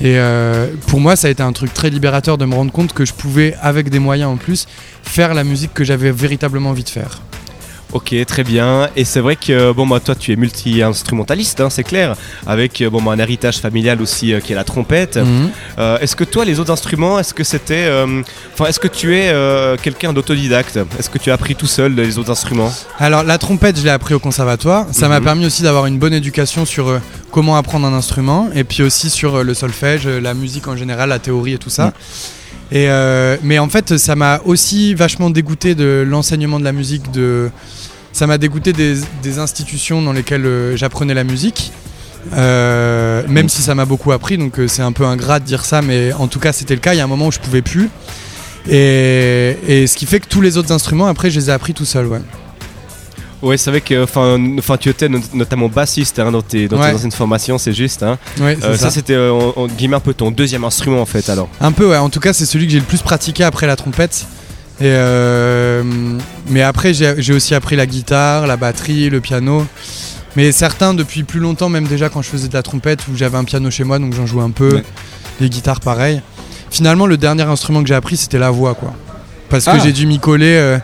Et 0.00 0.18
euh, 0.18 0.68
pour 0.86 1.00
moi, 1.00 1.16
ça 1.16 1.28
a 1.28 1.30
été 1.30 1.42
un 1.42 1.52
truc 1.52 1.72
très 1.72 1.90
libérateur 1.90 2.38
de 2.38 2.44
me 2.44 2.54
rendre 2.54 2.72
compte 2.72 2.92
que 2.92 3.04
je 3.04 3.12
pouvais, 3.12 3.54
avec 3.60 3.90
des 3.90 3.98
moyens 3.98 4.30
en 4.30 4.36
plus, 4.36 4.66
faire 5.02 5.34
la 5.34 5.44
musique 5.44 5.74
que 5.74 5.84
j'avais 5.84 6.10
véritablement 6.10 6.70
envie 6.70 6.84
de 6.84 6.88
faire. 6.88 7.20
Ok 7.92 8.14
très 8.26 8.44
bien 8.44 8.88
et 8.96 9.04
c'est 9.04 9.20
vrai 9.20 9.36
que 9.36 9.72
bon 9.72 9.86
bah 9.86 10.00
toi 10.00 10.14
tu 10.14 10.32
es 10.32 10.36
multi-instrumentaliste 10.36 11.60
hein, 11.60 11.68
c'est 11.70 11.84
clair 11.84 12.14
avec 12.46 12.80
euh, 12.80 12.90
bon 12.90 13.02
bah, 13.02 13.12
un 13.12 13.18
héritage 13.18 13.58
familial 13.58 14.00
aussi 14.00 14.32
euh, 14.32 14.40
qui 14.40 14.52
est 14.52 14.56
la 14.56 14.64
trompette. 14.64 15.16
Mhm. 15.18 15.50
Euh, 15.78 15.98
est-ce 16.00 16.16
que 16.16 16.24
toi 16.24 16.44
les 16.44 16.58
autres 16.60 16.72
instruments 16.72 17.18
est-ce 17.18 17.34
que 17.34 17.44
c'était 17.44 17.84
euh, 17.86 18.22
enfin 18.54 18.66
est-ce 18.66 18.80
que 18.80 18.88
tu 18.88 19.14
es 19.16 19.32
quelqu'un 19.82 20.12
d'autodidacte? 20.12 20.78
Est-ce 20.98 21.10
que 21.10 21.18
tu 21.18 21.30
as 21.30 21.34
appris 21.34 21.54
tout 21.54 21.66
seul 21.66 21.94
les 21.94 22.18
autres 22.18 22.30
instruments? 22.30 22.72
Alors 22.98 23.22
la 23.24 23.38
trompette, 23.38 23.76
je 23.78 23.82
l'ai 23.84 23.90
appris 23.90 24.14
au 24.14 24.18
conservatoire. 24.18 24.86
Ça 24.92 25.08
m'a 25.08 25.18
Mhm. 25.18 25.24
permis 25.24 25.46
aussi 25.46 25.62
d'avoir 25.62 25.86
une 25.86 25.98
bonne 25.98 26.14
éducation 26.14 26.64
sur 26.64 27.00
comment 27.30 27.56
apprendre 27.56 27.86
un 27.86 27.92
instrument 27.94 28.48
et 28.54 28.64
puis 28.64 28.82
aussi 28.82 29.10
sur 29.10 29.42
le 29.44 29.54
solfège, 29.54 30.06
la 30.06 30.34
musique 30.34 30.66
en 30.68 30.76
général, 30.76 31.08
la 31.10 31.18
théorie 31.18 31.54
et 31.54 31.58
tout 31.58 31.70
ça. 31.70 31.86
Mhm. 31.86 31.92
Euh, 32.74 33.36
mais 33.42 33.58
en 33.58 33.68
fait, 33.68 33.98
ça 33.98 34.16
m'a 34.16 34.40
aussi 34.44 34.94
vachement 34.94 35.30
dégoûté 35.30 35.74
de 35.74 36.04
l'enseignement 36.06 36.58
de 36.58 36.64
la 36.64 36.72
musique. 36.72 37.04
Ça 38.12 38.26
m'a 38.26 38.38
dégoûté 38.38 38.72
des, 38.72 39.38
institutions 39.38 40.02
dans 40.02 40.12
lesquelles 40.12 40.46
euh, 40.46 40.76
j'apprenais 40.76 41.14
la 41.14 41.24
musique. 41.24 41.72
Euh, 42.34 43.24
même 43.28 43.48
si 43.48 43.62
ça 43.62 43.74
m'a 43.74 43.84
beaucoup 43.84 44.12
appris, 44.12 44.38
donc 44.38 44.60
c'est 44.68 44.82
un 44.82 44.92
peu 44.92 45.04
ingrat 45.04 45.40
de 45.40 45.44
dire 45.44 45.64
ça, 45.64 45.82
mais 45.82 46.12
en 46.12 46.28
tout 46.28 46.38
cas 46.38 46.52
c'était 46.52 46.74
le 46.74 46.80
cas. 46.80 46.94
Il 46.94 46.98
y 46.98 47.00
a 47.00 47.04
un 47.04 47.08
moment 47.08 47.26
où 47.26 47.32
je 47.32 47.40
pouvais 47.40 47.62
plus. 47.62 47.90
Et, 48.68 49.56
et 49.66 49.86
ce 49.88 49.96
qui 49.96 50.06
fait 50.06 50.20
que 50.20 50.28
tous 50.28 50.40
les 50.40 50.56
autres 50.56 50.70
instruments, 50.70 51.06
après, 51.06 51.30
je 51.30 51.40
les 51.40 51.50
ai 51.50 51.52
appris 51.52 51.74
tout 51.74 51.84
seul. 51.84 52.06
Ouais. 52.06 52.20
Ouais, 53.42 53.56
c'est 53.56 53.70
vrai 53.70 53.80
que 53.80 54.04
enfin, 54.04 54.38
enfin, 54.58 54.76
tu 54.76 54.88
étais 54.88 55.08
not- 55.08 55.18
notamment 55.34 55.68
bassiste 55.68 56.18
hein, 56.20 56.30
dans, 56.30 56.42
tes, 56.42 56.68
dans 56.68 56.78
Ouais. 56.80 56.90
tes 56.90 56.94
anciennes 56.96 57.10
formations, 57.12 57.58
c'est 57.58 57.72
juste. 57.72 58.02
Hein. 58.04 58.18
Ouais, 58.40 58.56
Euh, 58.62 58.72
ça. 58.76 58.84
ça, 58.84 58.90
c'était 58.90 59.14
euh, 59.14 59.32
en, 59.56 59.66
guillemets 59.66 59.96
un 59.96 60.00
peu 60.00 60.14
ton 60.14 60.30
deuxième 60.30 60.62
instrument 60.64 61.02
en 61.02 61.06
fait 61.06 61.28
alors. 61.28 61.48
Un 61.60 61.72
peu, 61.72 61.88
ouais. 61.90 61.96
En 61.96 62.08
tout 62.08 62.20
cas, 62.20 62.32
c'est 62.32 62.46
celui 62.46 62.66
que 62.66 62.72
j'ai 62.72 62.78
le 62.78 62.84
plus 62.84 63.02
pratiqué 63.02 63.42
après 63.44 63.66
la 63.66 63.74
trompette. 63.76 64.26
Et 64.80 64.84
euh, 64.86 65.82
mais 66.48 66.62
après, 66.62 66.94
j'ai 66.94 67.32
aussi 67.34 67.54
appris 67.54 67.76
la 67.76 67.86
guitare, 67.86 68.46
la 68.46 68.56
batterie, 68.56 69.10
le 69.10 69.20
piano. 69.20 69.66
Mais 70.34 70.50
certains, 70.50 70.94
depuis 70.94 71.24
plus 71.24 71.40
longtemps, 71.40 71.68
même 71.68 71.86
déjà 71.86 72.08
quand 72.08 72.22
je 72.22 72.28
faisais 72.28 72.48
de 72.48 72.54
la 72.54 72.62
trompette, 72.62 73.00
où 73.08 73.16
j'avais 73.16 73.36
un 73.36 73.44
piano 73.44 73.70
chez 73.70 73.84
moi, 73.84 73.98
donc 73.98 74.14
j'en 74.14 74.26
jouais 74.26 74.42
un 74.42 74.50
peu. 74.50 74.76
Ouais. 74.76 74.84
Les 75.40 75.50
guitares, 75.50 75.80
pareil. 75.80 76.22
Finalement, 76.70 77.06
le 77.06 77.16
dernier 77.18 77.42
instrument 77.42 77.82
que 77.82 77.88
j'ai 77.88 77.94
appris, 77.94 78.16
c'était 78.16 78.38
la 78.38 78.50
voix, 78.50 78.74
quoi. 78.74 78.94
Parce 79.50 79.66
que 79.66 79.70
Ah. 79.74 79.78
j'ai 79.78 79.92
dû 79.92 80.06
m'y 80.06 80.18
coller, 80.18 80.56
euh, 80.56 80.78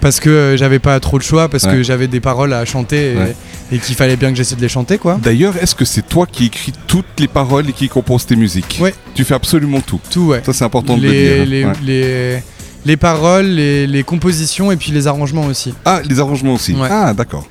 parce 0.00 0.20
que 0.20 0.30
euh, 0.30 0.56
j'avais 0.56 0.78
pas 0.78 0.98
trop 1.00 1.18
de 1.18 1.22
choix, 1.24 1.48
parce 1.48 1.64
Ouais. 1.64 1.72
que 1.72 1.82
j'avais 1.82 2.06
des 2.08 2.20
paroles 2.20 2.52
à 2.52 2.64
chanter 2.64 3.12
et, 3.12 3.16
Ouais. 3.16 3.36
et 3.72 3.78
qu'il 3.78 3.94
fallait 3.94 4.16
bien 4.16 4.30
que 4.30 4.36
j'essaie 4.36 4.56
de 4.56 4.60
les 4.60 4.68
chanter, 4.68 4.98
quoi. 4.98 5.18
D'ailleurs, 5.22 5.54
est-ce 5.60 5.74
que 5.74 5.84
c'est 5.84 6.06
toi 6.06 6.26
qui 6.30 6.46
écris 6.46 6.72
toutes 6.86 7.18
les 7.18 7.28
paroles 7.28 7.68
et 7.68 7.72
qui 7.72 7.88
composes 7.88 8.26
tes 8.26 8.36
musiques 8.36 8.78
Ouais. 8.80 8.94
Tu 9.14 9.24
fais 9.24 9.34
absolument 9.34 9.80
tout. 9.80 10.00
Tout, 10.10 10.28
ouais. 10.28 10.42
Ça, 10.44 10.52
c'est 10.52 10.64
important 10.64 10.96
de 10.96 11.02
le 11.02 11.10
dire. 11.10 11.42
hein. 11.42 11.44
les, 11.46 11.64
Ouais. 11.64 11.72
les, 11.84 12.42
les 12.86 12.96
paroles, 12.96 13.46
les, 13.46 13.86
les 13.86 14.02
compositions 14.04 14.70
et 14.72 14.76
puis 14.76 14.92
les 14.92 15.06
arrangements 15.06 15.46
aussi. 15.46 15.74
Ah, 15.84 16.00
les 16.08 16.20
arrangements 16.20 16.54
aussi. 16.54 16.74
Ah, 16.90 17.12
d'accord. 17.14 17.46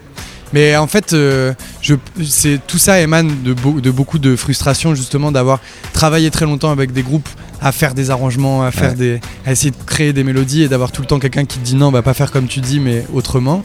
Mais 0.53 0.77
en 0.77 0.87
fait, 0.87 1.11
euh, 1.11 1.53
je, 1.81 1.95
tout 2.67 2.77
ça 2.77 3.01
émane 3.01 3.43
de, 3.43 3.51
beau- 3.53 3.81
de 3.81 3.91
beaucoup 3.91 4.17
de 4.17 4.37
frustration 4.37 4.95
justement 4.95 5.29
d'avoir 5.33 5.59
travaillé 5.91 6.31
très 6.31 6.45
longtemps 6.45 6.71
avec 6.71 6.93
des 6.93 7.03
groupes 7.03 7.27
à 7.61 7.71
faire 7.71 7.93
des 7.93 8.09
arrangements, 8.11 8.63
à, 8.63 8.71
faire 8.71 8.91
Ouais. 8.91 8.95
des, 8.95 9.19
à 9.45 9.51
essayer 9.51 9.71
de 9.71 9.75
créer 9.85 10.13
des 10.13 10.23
mélodies 10.23 10.63
et 10.63 10.67
d'avoir 10.67 10.91
tout 10.91 11.01
le 11.01 11.07
temps 11.07 11.19
quelqu'un 11.19 11.45
qui 11.45 11.57
te 11.59 11.63
dit 11.65 11.75
non, 11.75 11.87
on 11.87 11.91
va 11.91 12.01
pas 12.01 12.13
faire 12.13 12.31
comme 12.31 12.47
tu 12.47 12.59
dis, 12.61 12.79
mais 12.79 13.03
autrement. 13.13 13.63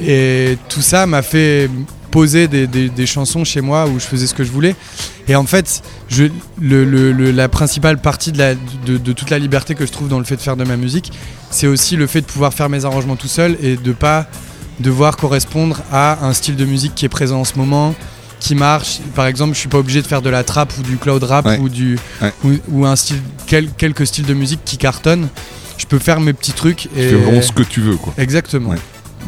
Et 0.00 0.58
tout 0.68 0.82
ça 0.82 1.06
m'a 1.06 1.22
fait 1.22 1.70
poser 2.10 2.46
des, 2.48 2.66
des- 2.66 2.88
des 2.88 3.06
chansons 3.06 3.44
chez 3.44 3.60
moi 3.60 3.86
où 3.86 3.98
je 3.98 4.04
faisais 4.04 4.26
ce 4.26 4.34
que 4.34 4.44
je 4.44 4.50
voulais. 4.52 4.74
Et 5.28 5.34
en 5.36 5.44
fait, 5.46 5.82
je, 6.08 6.24
le- 6.60 6.84
le- 6.84 7.12
le- 7.12 7.30
la 7.30 7.48
principale 7.48 7.98
partie 7.98 8.30
de, 8.32 8.38
la, 8.38 8.54
de, 8.54 8.98
de 8.98 9.12
toute 9.12 9.30
la 9.30 9.38
liberté 9.38 9.74
que 9.74 9.84
je 9.86 9.92
trouve 9.92 10.08
dans 10.08 10.18
le 10.18 10.24
fait 10.24 10.36
de 10.36 10.40
faire 10.40 10.56
de 10.56 10.64
ma 10.64 10.76
musique, 10.76 11.12
c'est 11.50 11.66
aussi 11.66 11.96
le 11.96 12.06
fait 12.06 12.20
de 12.20 12.26
pouvoir 12.26 12.54
faire 12.54 12.68
mes 12.68 12.84
arrangements 12.84 13.16
tout 13.16 13.28
seul 13.28 13.56
et 13.62 13.76
de 13.76 13.92
pas 13.92 14.26
devoir 14.80 15.16
correspondre 15.16 15.82
à 15.92 16.24
un 16.24 16.32
style 16.32 16.56
de 16.56 16.64
musique 16.64 16.94
qui 16.94 17.04
est 17.04 17.08
présent 17.08 17.40
en 17.40 17.44
ce 17.44 17.54
moment, 17.56 17.94
qui 18.44 18.54
marche. 18.54 19.00
Par 19.14 19.26
exemple, 19.26 19.54
je 19.54 19.58
suis 19.60 19.68
pas 19.70 19.78
obligé 19.78 20.02
de 20.02 20.06
faire 20.06 20.20
de 20.20 20.28
la 20.28 20.44
trap 20.44 20.70
ou 20.78 20.82
du 20.82 20.98
cloud 20.98 21.22
rap 21.24 21.46
Ouais. 21.46 21.58
ou 21.58 21.68
du 21.70 21.98
Ouais. 22.20 22.32
ou, 22.44 22.50
ou 22.70 22.86
un 22.86 22.94
style 22.94 23.16
quel- 23.46 23.70
quelques 23.70 24.06
styles 24.06 24.26
de 24.26 24.34
musique 24.34 24.60
qui 24.66 24.76
cartonnent. 24.76 25.28
Je 25.78 25.86
peux 25.86 25.98
faire 25.98 26.20
mes 26.20 26.34
petits 26.34 26.52
trucs 26.52 26.88
Tu 26.94 27.00
et 27.00 27.08
fais 27.08 27.14
vraiment 27.16 27.40
ce 27.42 27.52
que 27.52 27.62
tu 27.62 27.80
veux, 27.80 27.96
quoi. 27.96 28.12
exactement. 28.18 28.70
Ouais. 28.70 28.76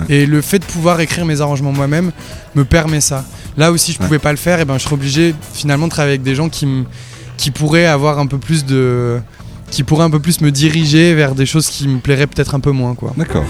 Ouais. 0.01 0.15
Et 0.15 0.27
le 0.27 0.43
fait 0.43 0.59
de 0.59 0.65
pouvoir 0.67 1.01
écrire 1.01 1.25
mes 1.25 1.41
arrangements 1.41 1.73
moi-même 1.73 2.13
me 2.55 2.65
permet 2.67 3.01
ça. 3.01 3.25
Là 3.57 3.73
aussi, 3.73 3.93
je 3.93 3.99
Ouais. 3.99 4.05
pouvais 4.05 4.19
pas 4.19 4.33
le 4.33 4.37
faire, 4.37 4.61
et 4.61 4.67
ben 4.67 4.77
je 4.77 4.85
serais 4.85 4.95
obligé 4.95 5.35
finalement 5.55 5.87
de 5.87 5.93
travailler 5.93 6.13
avec 6.17 6.23
des 6.23 6.35
gens 6.35 6.51
qui 6.51 6.67
me 6.67 6.85
qui 7.39 7.51
pourraient 7.51 7.87
avoir 7.87 8.19
un 8.19 8.27
peu 8.27 8.37
plus 8.39 8.65
de 8.67 9.19
qui 9.71 9.83
pourrait 9.83 10.05
un 10.05 10.11
peu 10.11 10.21
plus 10.21 10.41
me 10.43 10.51
diriger 10.51 11.15
vers 11.15 11.35
des 11.35 11.47
choses 11.47 11.69
qui 11.69 11.89
me 11.89 11.99
plairaient 12.01 12.27
peut-être 12.27 12.55
un 12.55 12.61
peu 12.61 12.71
moins 12.71 12.95
quoi. 12.95 13.15
D'accord. 13.17 13.45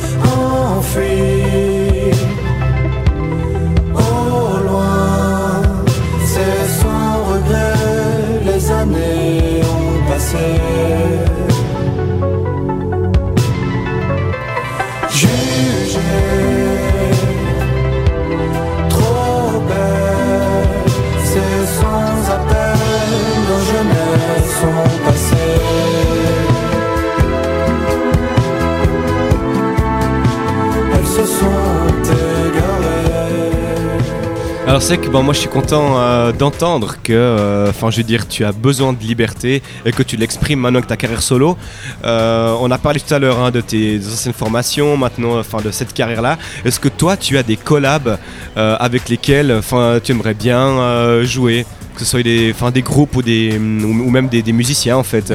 Alors 34.76 34.87
c'est 34.87 34.99
que 34.99 35.09
bon, 35.09 35.23
moi 35.23 35.33
je 35.33 35.38
suis 35.38 35.49
content 35.49 35.99
euh, 35.99 36.33
d'entendre 36.33 36.97
que, 37.02 37.14
euh, 37.14 37.71
enfin 37.71 37.90
je 37.90 37.97
veux 37.97 38.02
dire, 38.02 38.28
tu 38.28 38.45
as 38.45 38.52
besoin 38.52 38.92
de 38.92 39.00
liberté 39.00 39.62
et 39.87 39.90
que 39.90 40.02
tu 40.02 40.18
l'exprimes 40.18 40.61
maintenant 40.61 40.83
que 40.83 40.87
ta 40.87 40.99
carrière 40.99 41.23
solo. 41.23 41.56
Euh, 42.04 42.54
on 42.61 42.71
a 42.71 42.76
parlé 42.76 43.00
tout 43.00 43.14
à 43.14 43.18
l'heure 43.18 43.40
hein, 43.40 43.50
de 43.50 43.62
tes 43.62 43.99
anciennes 44.06 44.35
formations, 44.35 44.99
maintenant, 44.99 45.38
enfin 45.38 45.62
de 45.62 45.71
cette 45.71 45.95
carrière-là. 45.95 46.37
Est-ce 46.66 46.78
que 46.78 46.90
toi 46.90 47.16
tu 47.16 47.38
as 47.38 47.42
des 47.42 47.56
collabs 47.56 48.18
avec 48.54 49.09
lesquels, 49.09 49.50
enfin 49.50 49.99
tu 50.04 50.12
aimerais 50.12 50.35
bien 50.35 51.23
jouer, 51.23 51.64
que 51.95 52.00
ce 52.00 52.04
soit 52.04 52.23
des, 52.23 52.54
des 52.75 52.83
groupes 52.83 53.16
ou 53.16 53.23
des, 53.23 53.56
ou, 53.56 54.11
même 54.11 54.28
des, 54.28 54.52
musiciens 54.52 54.99
en 54.99 55.04
fait. 55.04 55.33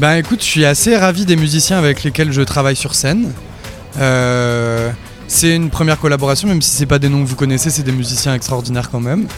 Ben 0.00 0.16
écoute, 0.16 0.40
je 0.40 0.46
suis 0.46 0.64
assez 0.64 0.96
ravi 0.96 1.26
des 1.26 1.36
musiciens 1.36 1.78
avec 1.78 2.02
lesquels 2.02 2.32
je 2.32 2.42
travaille 2.42 2.74
sur 2.74 2.96
scène. 2.96 3.30
C'est 5.30 5.54
une 5.54 5.70
première 5.70 6.00
collaboration, 6.00 6.48
même 6.48 6.60
si 6.60 6.70
c'est 6.72 6.86
pas 6.86 6.98
des 6.98 7.08
noms 7.08 7.22
que 7.22 7.28
vous 7.28 7.36
connaissez, 7.36 7.70
c'est 7.70 7.84
des 7.84 7.92
musiciens 7.92 8.34
extraordinaires 8.34 8.90
quand 8.90 8.98
même. 8.98 9.28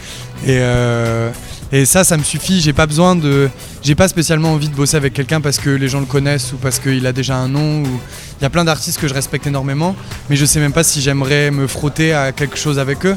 Et, 0.47 0.57
euh, 0.59 1.31
et 1.71 1.85
ça, 1.85 2.03
ça 2.03 2.17
me 2.17 2.23
suffit. 2.23 2.63
J'ai 2.63 2.73
pas 2.73 2.87
besoin 2.87 3.15
de, 3.15 3.51
j'ai 3.83 3.95
pas 3.95 4.09
spécialement 4.09 4.55
envie 4.55 4.71
de 4.71 4.75
bosser 4.75 4.97
avec 4.97 5.13
quelqu'un 5.13 5.43
parce 5.43 5.59
que 5.59 5.69
les 5.69 5.89
gens 5.89 6.01
le 6.01 6.07
connaissent 6.07 6.55
ou 6.55 6.57
parce 6.57 6.79
qu'il 6.79 7.07
a 7.07 7.13
déjà 7.13 7.37
un 7.37 7.49
nom. 7.49 7.83
Il 7.83 8.43
y 8.43 8.47
a 8.47 8.51
plein 8.51 8.65
d'artistes 8.65 8.99
que 8.99 9.07
je 9.07 9.13
respecte 9.13 9.47
énormément, 9.47 9.95
mais 10.31 10.37
je 10.37 10.47
sais 10.47 10.61
même 10.61 10.73
pas 10.73 10.83
si 10.83 11.03
j'aimerais 11.03 11.51
me 11.51 11.67
frotter 11.67 12.15
à 12.15 12.33
quelque 12.33 12.57
chose 12.57 12.79
avec 12.79 13.05
eux 13.05 13.17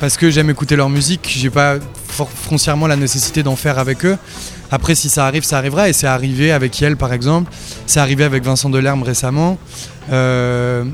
parce 0.00 0.16
que 0.16 0.30
j'aime 0.30 0.48
écouter 0.48 0.76
leur 0.76 0.88
musique. 0.88 1.30
J'ai 1.30 1.50
pas 1.50 1.76
foncièrement 2.08 2.86
la 2.86 2.96
nécessité 2.96 3.42
d'en 3.42 3.54
faire 3.54 3.78
avec 3.78 4.02
eux. 4.06 4.16
Après, 4.70 4.94
si 4.94 5.10
ça 5.10 5.26
arrive, 5.26 5.44
ça 5.44 5.58
arrivera. 5.58 5.90
Et 5.90 5.92
c'est 5.92 6.06
arrivé 6.06 6.52
avec 6.52 6.80
Yel, 6.80 6.96
par 6.96 7.12
exemple. 7.12 7.52
C'est 7.86 8.00
arrivé 8.00 8.24
avec 8.24 8.44
Vincent 8.44 8.70
Delerme 8.70 9.02
récemment. 9.02 9.58
Euh, 10.10 10.84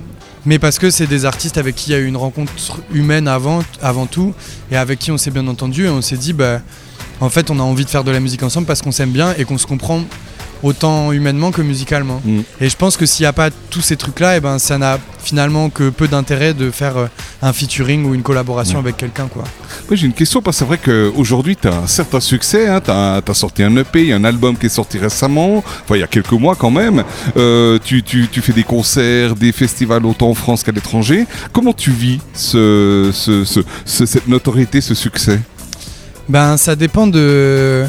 mais 0.46 0.58
parce 0.58 0.78
que 0.78 0.90
c'est 0.90 1.06
des 1.06 1.24
artistes 1.24 1.58
avec 1.58 1.74
qui 1.74 1.90
il 1.90 1.92
y 1.92 1.96
a 1.96 1.98
eu 1.98 2.06
une 2.06 2.16
rencontre 2.16 2.52
humaine 2.92 3.28
avant, 3.28 3.62
tout, 4.06 4.34
et 4.70 4.76
avec 4.76 4.98
qui 4.98 5.10
on 5.10 5.18
s'est 5.18 5.30
bien 5.30 5.46
entendu, 5.48 5.86
et 5.86 5.88
on 5.88 6.02
s'est 6.02 6.16
dit, 6.16 6.32
bah, 6.32 6.60
en 7.20 7.28
fait, 7.28 7.50
on 7.50 7.58
a 7.58 7.62
envie 7.62 7.84
de 7.84 7.90
faire 7.90 8.04
de 8.04 8.10
la 8.10 8.20
musique 8.20 8.42
ensemble 8.42 8.66
parce 8.66 8.80
qu'on 8.80 8.92
s'aime 8.92 9.10
bien 9.10 9.34
et 9.36 9.44
qu'on 9.44 9.58
se 9.58 9.66
comprend 9.66 10.02
autant 10.62 11.12
humainement 11.12 11.50
que 11.50 11.62
musicalement. 11.62 12.20
Mm. 12.24 12.40
Et 12.60 12.68
je 12.68 12.76
pense 12.76 12.96
que 12.96 13.06
s'il 13.06 13.22
n'y 13.24 13.28
a 13.28 13.32
pas 13.32 13.50
tous 13.70 13.80
ces 13.80 13.96
trucs-là, 13.96 14.36
et 14.36 14.40
ben, 14.40 14.58
ça 14.58 14.78
n'a 14.78 14.98
finalement 15.22 15.68
que 15.70 15.90
peu 15.90 16.08
d'intérêt 16.08 16.54
de 16.54 16.70
faire 16.70 16.96
euh, 16.96 17.06
un 17.42 17.52
featuring 17.52 18.04
ou 18.06 18.14
une 18.14 18.22
collaboration 18.22 18.74
Ouais. 18.78 18.84
avec 18.84 18.96
quelqu'un. 18.96 19.26
quoi. 19.28 19.44
Moi 19.88 19.96
j'ai 19.96 20.06
une 20.06 20.12
question 20.14 20.40
parce 20.42 20.56
que 20.56 20.58
c'est 20.60 20.64
vrai 20.64 20.78
qu'aujourd'hui 20.78 21.56
tu 21.56 21.68
as 21.68 21.74
un 21.74 21.86
certain 21.86 22.20
succès, 22.20 22.68
hein, 22.68 22.80
tu 22.80 22.90
as, 22.90 23.22
sorti 23.34 23.62
un 23.62 23.76
EP, 23.76 24.00
il 24.02 24.06
y 24.08 24.12
a 24.12 24.16
un 24.16 24.24
album 24.24 24.56
qui 24.56 24.66
est 24.66 24.70
sorti 24.70 24.98
récemment, 24.98 25.58
enfin 25.58 25.96
il 25.96 26.00
y 26.00 26.02
a 26.02 26.06
quelques 26.06 26.32
mois 26.32 26.54
quand 26.56 26.70
même, 26.70 27.04
Euh, 27.36 27.78
tu, 27.84 28.02
tu- 28.02 28.28
tu 28.30 28.40
fais 28.40 28.52
des 28.52 28.64
concerts, 28.64 29.34
des 29.36 29.52
festivals 29.52 30.04
autant 30.06 30.30
en 30.30 30.34
France 30.34 30.62
qu'à 30.62 30.72
l'étranger. 30.72 31.26
Comment 31.52 31.72
tu 31.72 31.90
vis 31.90 32.18
ce, 32.34 33.10
ce- 33.12 33.44
ce- 33.44 33.60
ce- 33.84 34.06
cette 34.06 34.26
notoriété, 34.28 34.80
ce 34.80 34.94
succès? 34.94 35.40
Ben, 36.28 36.56
ça 36.56 36.76
dépend 36.76 37.06
de. 37.06 37.84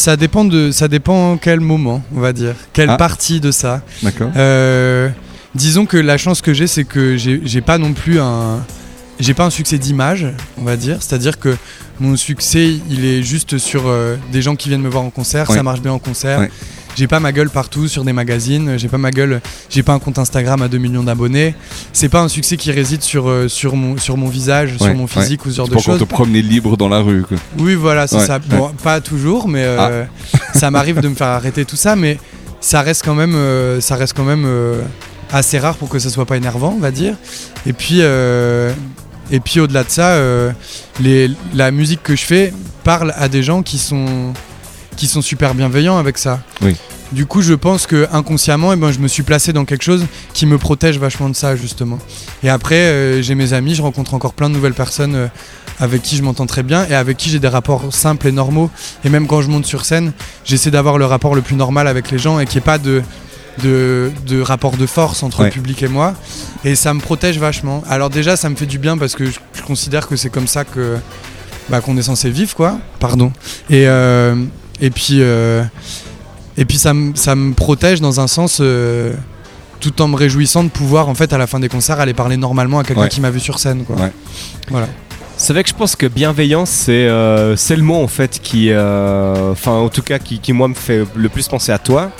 Ça 0.00 0.16
dépend 0.16 0.44
de. 0.46 0.70
Ça 0.70 0.88
dépend 0.88 1.36
quel 1.36 1.60
moment, 1.60 2.02
on 2.16 2.20
va 2.20 2.32
dire. 2.32 2.54
Quelle 2.72 2.88
Ah. 2.90 2.96
partie 2.96 3.38
de 3.40 3.50
ça. 3.50 3.82
D'accord 4.02 4.30
Euh, 4.34 5.10
disons 5.54 5.84
que 5.84 5.98
la 5.98 6.16
chance 6.16 6.40
que 6.40 6.54
j'ai, 6.54 6.66
c'est 6.66 6.84
que 6.84 7.16
j'ai 7.18 7.60
pas 7.60 7.76
non 7.78 7.92
plus 7.92 8.18
un. 8.18 8.64
J'ai 9.18 9.34
pas 9.34 9.44
un 9.44 9.50
succès 9.50 9.76
d'image, 9.76 10.26
on 10.56 10.64
va 10.64 10.76
dire. 10.78 10.96
C'est-à-dire 11.02 11.38
que 11.38 11.54
mon 12.00 12.16
succès, 12.16 12.70
il 12.88 13.04
est 13.04 13.22
juste 13.22 13.58
sur 13.58 13.82
euh, 13.86 14.16
des 14.32 14.40
gens 14.40 14.56
qui 14.56 14.70
viennent 14.70 14.80
me 14.80 14.88
voir 14.88 15.04
en 15.04 15.10
concert, 15.10 15.46
ça 15.52 15.62
marche 15.62 15.82
bien 15.82 15.92
en 15.92 15.98
concert. 15.98 16.38
Ouais. 16.40 16.50
J'ai 17.00 17.06
pas 17.08 17.18
ma 17.18 17.32
gueule 17.32 17.48
partout 17.48 17.88
sur 17.88 18.04
des 18.04 18.12
magazines, 18.12 18.76
j'ai 18.78 18.88
pas 18.88 18.98
ma 18.98 19.10
gueule, 19.10 19.40
j'ai 19.70 19.82
pas 19.82 19.94
un 19.94 19.98
compte 19.98 20.18
Instagram 20.18 20.60
à 20.60 20.68
2 20.68 20.76
millions 20.76 21.02
d'abonnés. 21.02 21.54
C'est 21.94 22.10
pas 22.10 22.20
un 22.20 22.28
succès 22.28 22.58
qui 22.58 22.70
réside 22.72 23.00
sur, 23.00 23.30
euh, 23.30 23.48
sur, 23.48 23.74
mon, 23.74 23.96
sur 23.96 24.18
mon 24.18 24.28
visage, 24.28 24.72
Ouais, 24.72 24.88
sur 24.88 24.94
mon 24.94 25.06
physique 25.06 25.46
ou 25.46 25.50
ce 25.50 25.56
genre 25.56 25.68
de 25.68 25.78
choses. 25.78 25.98
te 25.98 26.04
promener 26.04 26.42
libre 26.42 26.76
dans 26.76 26.90
la 26.90 26.98
rue. 26.98 27.22
quoi. 27.22 27.38
Oui, 27.58 27.74
voilà, 27.74 28.06
c'est 28.06 28.16
Ouais, 28.16 28.26
ça. 28.26 28.34
Ah. 28.34 28.54
Bon, 28.54 28.70
pas 28.84 29.00
toujours, 29.00 29.48
mais 29.48 29.62
euh, 29.64 30.04
ça 30.54 30.70
m'arrive 30.70 31.00
de 31.00 31.08
me 31.08 31.14
faire 31.14 31.28
arrêter 31.28 31.64
tout 31.64 31.76
ça, 31.76 31.96
mais 31.96 32.18
ça 32.60 32.82
reste 32.82 33.02
quand 33.02 33.14
même, 33.14 33.34
euh, 33.34 33.80
ça 33.80 33.96
reste 33.96 34.12
quand 34.14 34.24
même 34.24 34.44
euh, 34.44 34.82
assez 35.32 35.58
rare 35.58 35.76
pour 35.76 35.88
que 35.88 35.98
ça 35.98 36.10
soit 36.10 36.26
pas 36.26 36.36
énervant, 36.36 36.74
on 36.76 36.80
va 36.82 36.90
dire. 36.90 37.14
Et 37.66 37.72
puis, 37.72 38.00
euh, 38.00 38.74
et 39.30 39.40
puis 39.40 39.58
au-delà 39.60 39.84
de 39.84 39.90
ça, 39.90 40.08
euh, 40.10 40.52
les, 41.00 41.30
la 41.54 41.70
musique 41.70 42.02
que 42.02 42.14
je 42.14 42.24
fais 42.26 42.52
parle 42.84 43.14
à 43.16 43.30
des 43.30 43.42
gens 43.42 43.62
qui 43.62 43.78
sont, 43.78 44.34
qui 45.00 45.06
sont 45.06 45.22
super 45.22 45.54
bienveillants 45.54 45.96
avec 45.96 46.18
ça. 46.18 46.40
Oui. 46.60 46.76
Du 47.12 47.24
coup, 47.24 47.40
je 47.40 47.54
pense 47.54 47.86
que 47.86 48.06
inconsciemment, 48.12 48.70
eh 48.74 48.76
ben, 48.76 48.92
je 48.92 48.98
me 48.98 49.08
suis 49.08 49.22
placé 49.22 49.52
dans 49.54 49.64
quelque 49.64 49.82
chose 49.82 50.04
qui 50.34 50.44
me 50.44 50.58
protège 50.58 50.98
vachement 50.98 51.30
de 51.30 51.34
ça, 51.34 51.56
justement. 51.56 51.98
Et 52.42 52.50
après, 52.50 52.74
euh, 52.76 53.22
j'ai 53.22 53.34
mes 53.34 53.54
amis, 53.54 53.74
je 53.74 53.80
rencontre 53.80 54.12
encore 54.12 54.34
plein 54.34 54.50
de 54.50 54.54
nouvelles 54.54 54.74
personnes 54.74 55.14
euh, 55.14 55.26
avec 55.80 56.02
qui 56.02 56.16
je 56.18 56.22
m'entends 56.22 56.44
très 56.44 56.62
bien 56.62 56.86
et 56.86 56.94
avec 56.94 57.16
qui 57.16 57.30
j'ai 57.30 57.38
des 57.38 57.48
rapports 57.48 57.92
simples 57.94 58.28
et 58.28 58.32
normaux. 58.32 58.70
Et 59.04 59.08
même 59.08 59.26
quand 59.26 59.40
je 59.40 59.48
monte 59.48 59.64
sur 59.64 59.86
scène, 59.86 60.12
j'essaie 60.44 60.70
d'avoir 60.70 60.98
le 60.98 61.06
rapport 61.06 61.34
le 61.34 61.40
plus 61.40 61.56
normal 61.56 61.88
avec 61.88 62.10
les 62.10 62.18
gens 62.18 62.38
et 62.38 62.44
qu'il 62.44 62.56
n'y 62.58 62.64
ait 62.64 62.66
pas 62.66 62.78
de, 62.78 63.02
de, 63.62 64.12
de 64.26 64.40
rapport 64.42 64.76
de 64.76 64.84
force 64.86 65.22
entre 65.22 65.40
Ouais. 65.40 65.46
le 65.46 65.50
public 65.52 65.82
et 65.82 65.88
moi. 65.88 66.14
Et 66.64 66.74
ça 66.76 66.92
me 66.92 67.00
protège 67.00 67.38
vachement. 67.38 67.82
Alors 67.88 68.10
déjà, 68.10 68.36
ça 68.36 68.50
me 68.50 68.54
fait 68.54 68.66
du 68.66 68.78
bien 68.78 68.98
parce 68.98 69.14
que 69.14 69.24
je, 69.24 69.38
je 69.54 69.62
considère 69.62 70.06
que 70.06 70.14
c'est 70.16 70.30
comme 70.30 70.46
ça 70.46 70.64
que 70.64 70.98
bah, 71.70 71.80
qu'on 71.80 71.96
est 71.96 72.02
censé 72.02 72.30
vivre, 72.30 72.54
quoi. 72.54 72.78
Pardon. 73.00 73.32
Et, 73.70 73.88
euh, 73.88 74.34
et 74.80 74.90
puis, 74.90 75.18
euh, 75.20 75.62
et 76.56 76.64
puis 76.64 76.78
ça, 76.78 76.92
me- 76.94 77.14
ça 77.14 77.34
me 77.34 77.52
protège 77.54 78.00
dans 78.00 78.20
un 78.20 78.26
sens. 78.26 78.58
euh, 78.60 79.12
tout 79.80 80.02
en 80.02 80.08
me 80.08 80.16
réjouissant 80.16 80.62
de 80.62 80.68
pouvoir 80.68 81.08
en 81.08 81.14
fait 81.14 81.32
à 81.32 81.38
la 81.38 81.46
fin 81.46 81.58
des 81.58 81.70
concerts 81.70 82.00
aller 82.00 82.12
parler 82.12 82.36
normalement 82.36 82.80
à 82.80 82.84
quelqu'un 82.84 83.00
Ouais. 83.04 83.08
qui 83.08 83.22
m'a 83.22 83.30
vu 83.30 83.40
sur 83.40 83.58
scène 83.58 83.84
quoi. 83.86 83.96
Ouais. 83.96 84.12
Voilà. 84.68 84.88
C'est 85.40 85.54
vrai 85.54 85.62
que 85.62 85.70
je 85.70 85.74
pense 85.74 85.96
que 85.96 86.06
bienveillance, 86.06 86.68
c'est 86.68 86.92
euh, 86.92 87.56
c'est 87.56 87.74
le 87.74 87.82
mot 87.82 87.96
en 87.96 88.08
fait 88.08 88.40
qui, 88.42 88.66
euh, 88.70 89.52
enfin 89.52 89.72
en 89.72 89.88
tout 89.88 90.02
cas 90.02 90.18
qui, 90.18 90.38
qui, 90.38 90.52
moi 90.52 90.68
me 90.68 90.74
fait 90.74 91.02
le 91.14 91.28
plus 91.30 91.48
penser 91.48 91.72
à 91.72 91.78
toi. 91.78 92.10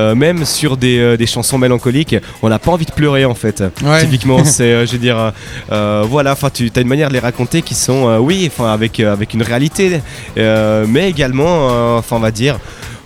Euh, 0.00 0.16
même 0.16 0.44
sur 0.44 0.76
des, 0.76 0.98
euh, 0.98 1.16
des 1.16 1.26
chansons 1.26 1.56
mélancoliques, 1.56 2.16
on 2.42 2.48
n'a 2.48 2.58
pas 2.58 2.72
envie 2.72 2.84
de 2.84 2.90
pleurer 2.90 3.26
en 3.26 3.36
fait. 3.36 3.62
Ouais. 3.80 4.00
Typiquement, 4.00 4.44
c'est, 4.44 4.86
je 4.86 4.90
veux 4.90 4.98
dire, 4.98 5.32
voilà, 5.68 6.32
enfin 6.32 6.50
tu 6.52 6.68
as 6.74 6.80
une 6.80 6.88
manière 6.88 7.10
de 7.10 7.14
les 7.14 7.20
raconter 7.20 7.62
qui 7.62 7.76
sont, 7.76 8.18
oui, 8.18 8.50
enfin 8.50 8.72
avec 8.72 8.98
avec 8.98 9.34
une 9.34 9.42
réalité, 9.42 10.00
mais 10.36 11.08
également, 11.08 11.96
enfin 11.96 12.16
on 12.16 12.20
va 12.20 12.32
dire. 12.32 12.58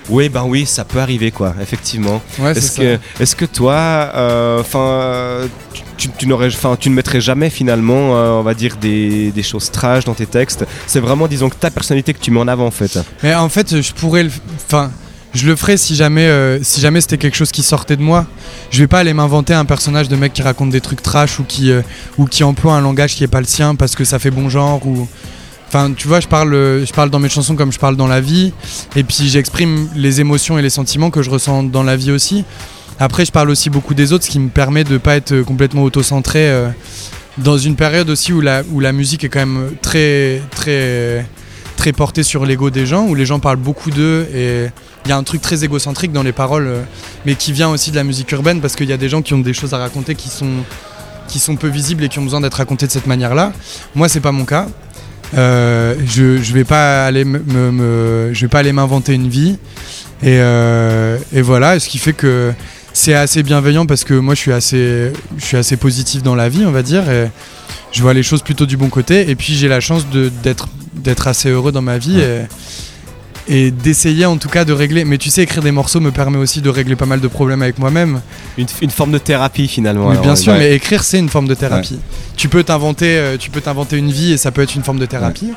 Oui, 0.08 0.28
ben 0.28 0.44
oui, 0.44 0.64
ça 0.66 0.84
peut 0.84 0.98
arriver, 1.00 1.30
quoi, 1.30 1.54
effectivement. 1.60 2.22
Ouais, 2.38 2.52
Est-ce 2.52 2.78
que, 2.78 2.98
est-ce 3.20 3.36
que 3.36 3.44
toi, 3.44 3.74
euh, 3.74 4.60
enfin, 4.60 5.46
tu, 5.96 6.08
tu 6.16 6.26
n'aurais, 6.26 6.46
enfin, 6.48 6.76
tu 6.78 6.88
ne 6.90 6.94
mettrais 6.94 7.20
jamais 7.20 7.50
finalement, 7.50 8.16
euh, 8.16 8.30
on 8.30 8.42
va 8.42 8.54
dire, 8.54 8.76
des, 8.76 9.30
des 9.32 9.42
choses 9.42 9.70
trash 9.70 10.04
dans 10.04 10.14
tes 10.14 10.26
textes? 10.26 10.64
C'est 10.86 11.00
vraiment, 11.00 11.26
disons, 11.28 11.50
que 11.50 11.56
ta 11.56 11.70
personnalité 11.70 12.14
que 12.14 12.20
tu 12.20 12.30
mets 12.30 12.40
en 12.40 12.48
avant, 12.48 12.66
en 12.66 12.70
fait. 12.70 12.98
Mais 13.22 13.34
en 13.34 13.48
fait, 13.48 13.80
je 13.82 13.92
pourrais 13.92 14.22
le. 14.22 14.30
Enfin, 14.66 14.90
je 15.34 15.46
le 15.46 15.54
ferais 15.56 15.76
si 15.76 15.94
jamais, 15.94 16.26
euh, 16.26 16.58
si 16.62 16.80
jamais 16.80 17.02
c'était 17.02 17.18
quelque 17.18 17.36
chose 17.36 17.52
qui 17.52 17.62
sortait 17.62 17.96
de 17.96 18.02
moi. 18.02 18.26
Je 18.70 18.78
vais 18.78 18.86
pas 18.86 19.00
aller 19.00 19.12
m'inventer 19.12 19.52
un 19.52 19.66
personnage 19.66 20.08
de 20.08 20.16
mec 20.16 20.32
qui 20.32 20.40
raconte 20.42 20.70
des 20.70 20.80
trucs 20.80 21.02
trash 21.02 21.38
ou 21.38 21.44
qui, 21.44 21.70
ou 22.16 22.24
qui 22.24 22.44
emploie 22.44 22.74
un 22.74 22.80
langage 22.80 23.14
qui 23.14 23.24
est 23.24 23.28
pas 23.28 23.40
le 23.40 23.46
sien 23.46 23.74
parce 23.74 23.94
que 23.94 24.04
ça 24.04 24.18
fait 24.18 24.30
bon 24.30 24.48
genre 24.48 24.86
ou. 24.86 25.06
Enfin, 25.68 25.92
tu 25.94 26.08
vois, 26.08 26.20
je 26.20 26.26
parle, 26.28 26.52
je 26.52 26.92
parle 26.92 27.10
dans 27.10 27.18
mes 27.18 27.28
chansons 27.28 27.54
comme 27.54 27.72
je 27.72 27.78
parle 27.78 27.96
dans 27.96 28.06
la 28.06 28.22
vie, 28.22 28.52
et 28.96 29.04
puis 29.04 29.28
j'exprime 29.28 29.88
les 29.94 30.20
émotions 30.20 30.58
et 30.58 30.62
les 30.62 30.70
sentiments 30.70 31.10
que 31.10 31.22
je 31.22 31.28
ressens 31.28 31.64
dans 31.64 31.82
la 31.82 31.94
vie 31.94 32.10
aussi. 32.10 32.44
Après, 32.98 33.24
je 33.24 33.30
parle 33.30 33.50
aussi 33.50 33.70
beaucoup 33.70 33.94
des 33.94 34.12
autres, 34.12 34.24
ce 34.24 34.30
qui 34.30 34.40
me 34.40 34.48
permet 34.48 34.82
de 34.82 34.98
pas 34.98 35.16
être 35.16 35.42
complètement 35.42 35.82
auto-centré 35.82 36.48
euh, 36.48 36.70
dans 37.36 37.58
une 37.58 37.76
période 37.76 38.10
aussi 38.10 38.32
où 38.32 38.40
la, 38.40 38.62
où 38.72 38.80
la 38.80 38.92
musique 38.92 39.24
est 39.24 39.28
quand 39.28 39.38
même 39.38 39.72
très, 39.80 40.42
très, 40.50 41.24
très 41.76 41.92
portée 41.92 42.22
sur 42.24 42.44
l'ego 42.44 42.70
des 42.70 42.86
gens, 42.86 43.06
où 43.06 43.14
les 43.14 43.26
gens 43.26 43.38
parlent 43.38 43.58
beaucoup 43.58 43.90
d'eux 43.90 44.26
et 44.34 44.66
il 45.04 45.08
y 45.08 45.12
a 45.12 45.16
un 45.16 45.22
truc 45.22 45.40
très 45.40 45.64
égocentrique 45.64 46.12
dans 46.12 46.24
les 46.24 46.32
paroles, 46.32 46.66
euh, 46.66 46.82
mais 47.24 47.34
qui 47.34 47.52
vient 47.52 47.68
aussi 47.68 47.90
de 47.90 47.96
la 47.96 48.04
musique 48.04 48.32
urbaine 48.32 48.60
parce 48.60 48.74
qu'il 48.74 48.88
y 48.88 48.92
a 48.92 48.96
des 48.96 49.08
gens 49.08 49.22
qui 49.22 49.34
ont 49.34 49.38
des 49.38 49.54
choses 49.54 49.74
à 49.74 49.78
raconter 49.78 50.14
qui 50.14 50.28
sont, 50.28 50.64
qui 51.28 51.38
sont 51.38 51.56
peu 51.56 51.68
visibles 51.68 52.02
et 52.04 52.08
qui 52.08 52.18
ont 52.18 52.24
besoin 52.24 52.40
d'être 52.40 52.54
racontées 52.54 52.86
de 52.86 52.92
cette 52.92 53.06
manière-là. 53.06 53.52
Moi, 53.94 54.08
c'est 54.08 54.20
pas 54.20 54.32
mon 54.32 54.44
cas. 54.44 54.66
Euh, 55.36 55.94
je, 56.06 56.38
je 56.42 56.52
vais 56.54 56.64
pas 56.64 57.04
aller 57.06 57.24
me, 57.24 57.38
me- 57.40 57.70
me- 57.70 58.30
je 58.32 58.40
vais 58.40 58.48
pas 58.48 58.60
aller 58.60 58.72
m'inventer 58.72 59.12
une 59.12 59.28
vie 59.28 59.58
Et, 60.22 60.38
euh, 60.40 61.18
et 61.34 61.42
voilà, 61.42 61.78
ce 61.78 61.88
qui 61.88 61.98
fait 61.98 62.14
que 62.14 62.52
c'est 62.94 63.14
assez 63.14 63.42
bienveillant 63.42 63.84
parce 63.86 64.04
que 64.04 64.14
moi 64.14 64.34
je 64.34 64.40
suis 64.40 64.52
assez, 64.52 65.12
je 65.36 65.44
suis 65.44 65.56
assez 65.56 65.76
positif 65.76 66.22
dans 66.22 66.34
la 66.34 66.48
vie, 66.48 66.64
on 66.66 66.72
va 66.72 66.82
dire. 66.82 67.08
Et 67.10 67.30
je 67.92 68.02
vois 68.02 68.14
les 68.14 68.22
choses 68.22 68.42
plutôt 68.42 68.66
du 68.66 68.76
bon 68.76 68.88
côté. 68.88 69.28
Et 69.30 69.34
puis 69.36 69.54
j'ai 69.54 69.68
la 69.68 69.80
chance 69.80 70.06
d'être 70.42 70.68
d'être 70.94 71.28
assez 71.28 71.50
heureux 71.50 71.70
dans 71.72 71.82
ma 71.82 71.98
vie. 71.98 72.18
Et, 72.20 72.40
et 73.48 73.70
d'essayer 73.70 74.26
en 74.26 74.36
tout 74.36 74.48
cas 74.48 74.64
de 74.64 74.72
régler. 74.72 75.04
Mais 75.04 75.18
tu 75.18 75.30
sais, 75.30 75.42
écrire 75.42 75.62
des 75.62 75.72
morceaux 75.72 76.00
me 76.00 76.10
permet 76.10 76.38
aussi 76.38 76.60
de 76.60 76.68
régler 76.68 76.96
pas 76.96 77.06
mal 77.06 77.20
de 77.20 77.28
problèmes 77.28 77.62
avec 77.62 77.78
moi-même. 77.78 78.20
Une, 78.56 78.66
une 78.82 78.90
forme 78.90 79.12
de 79.12 79.18
thérapie 79.18 79.68
finalement. 79.68 80.10
Mais 80.10 80.18
bien 80.18 80.36
sûr, 80.36 80.52
ouais. 80.52 80.58
mais 80.58 80.74
écrire 80.74 81.02
c'est 81.02 81.18
une 81.18 81.28
forme 81.28 81.48
de 81.48 81.54
thérapie. 81.54 81.98
Tu 82.36 82.48
peux 82.48 82.62
t'inventer, 82.62 83.18
euh, 83.18 83.36
tu 83.38 83.50
peux 83.50 83.60
t'inventer 83.60 83.96
une 83.96 84.10
vie 84.10 84.32
et 84.32 84.36
ça 84.36 84.50
peut 84.50 84.62
être 84.62 84.74
une 84.74 84.84
forme 84.84 84.98
de 84.98 85.06
thérapie. 85.06 85.52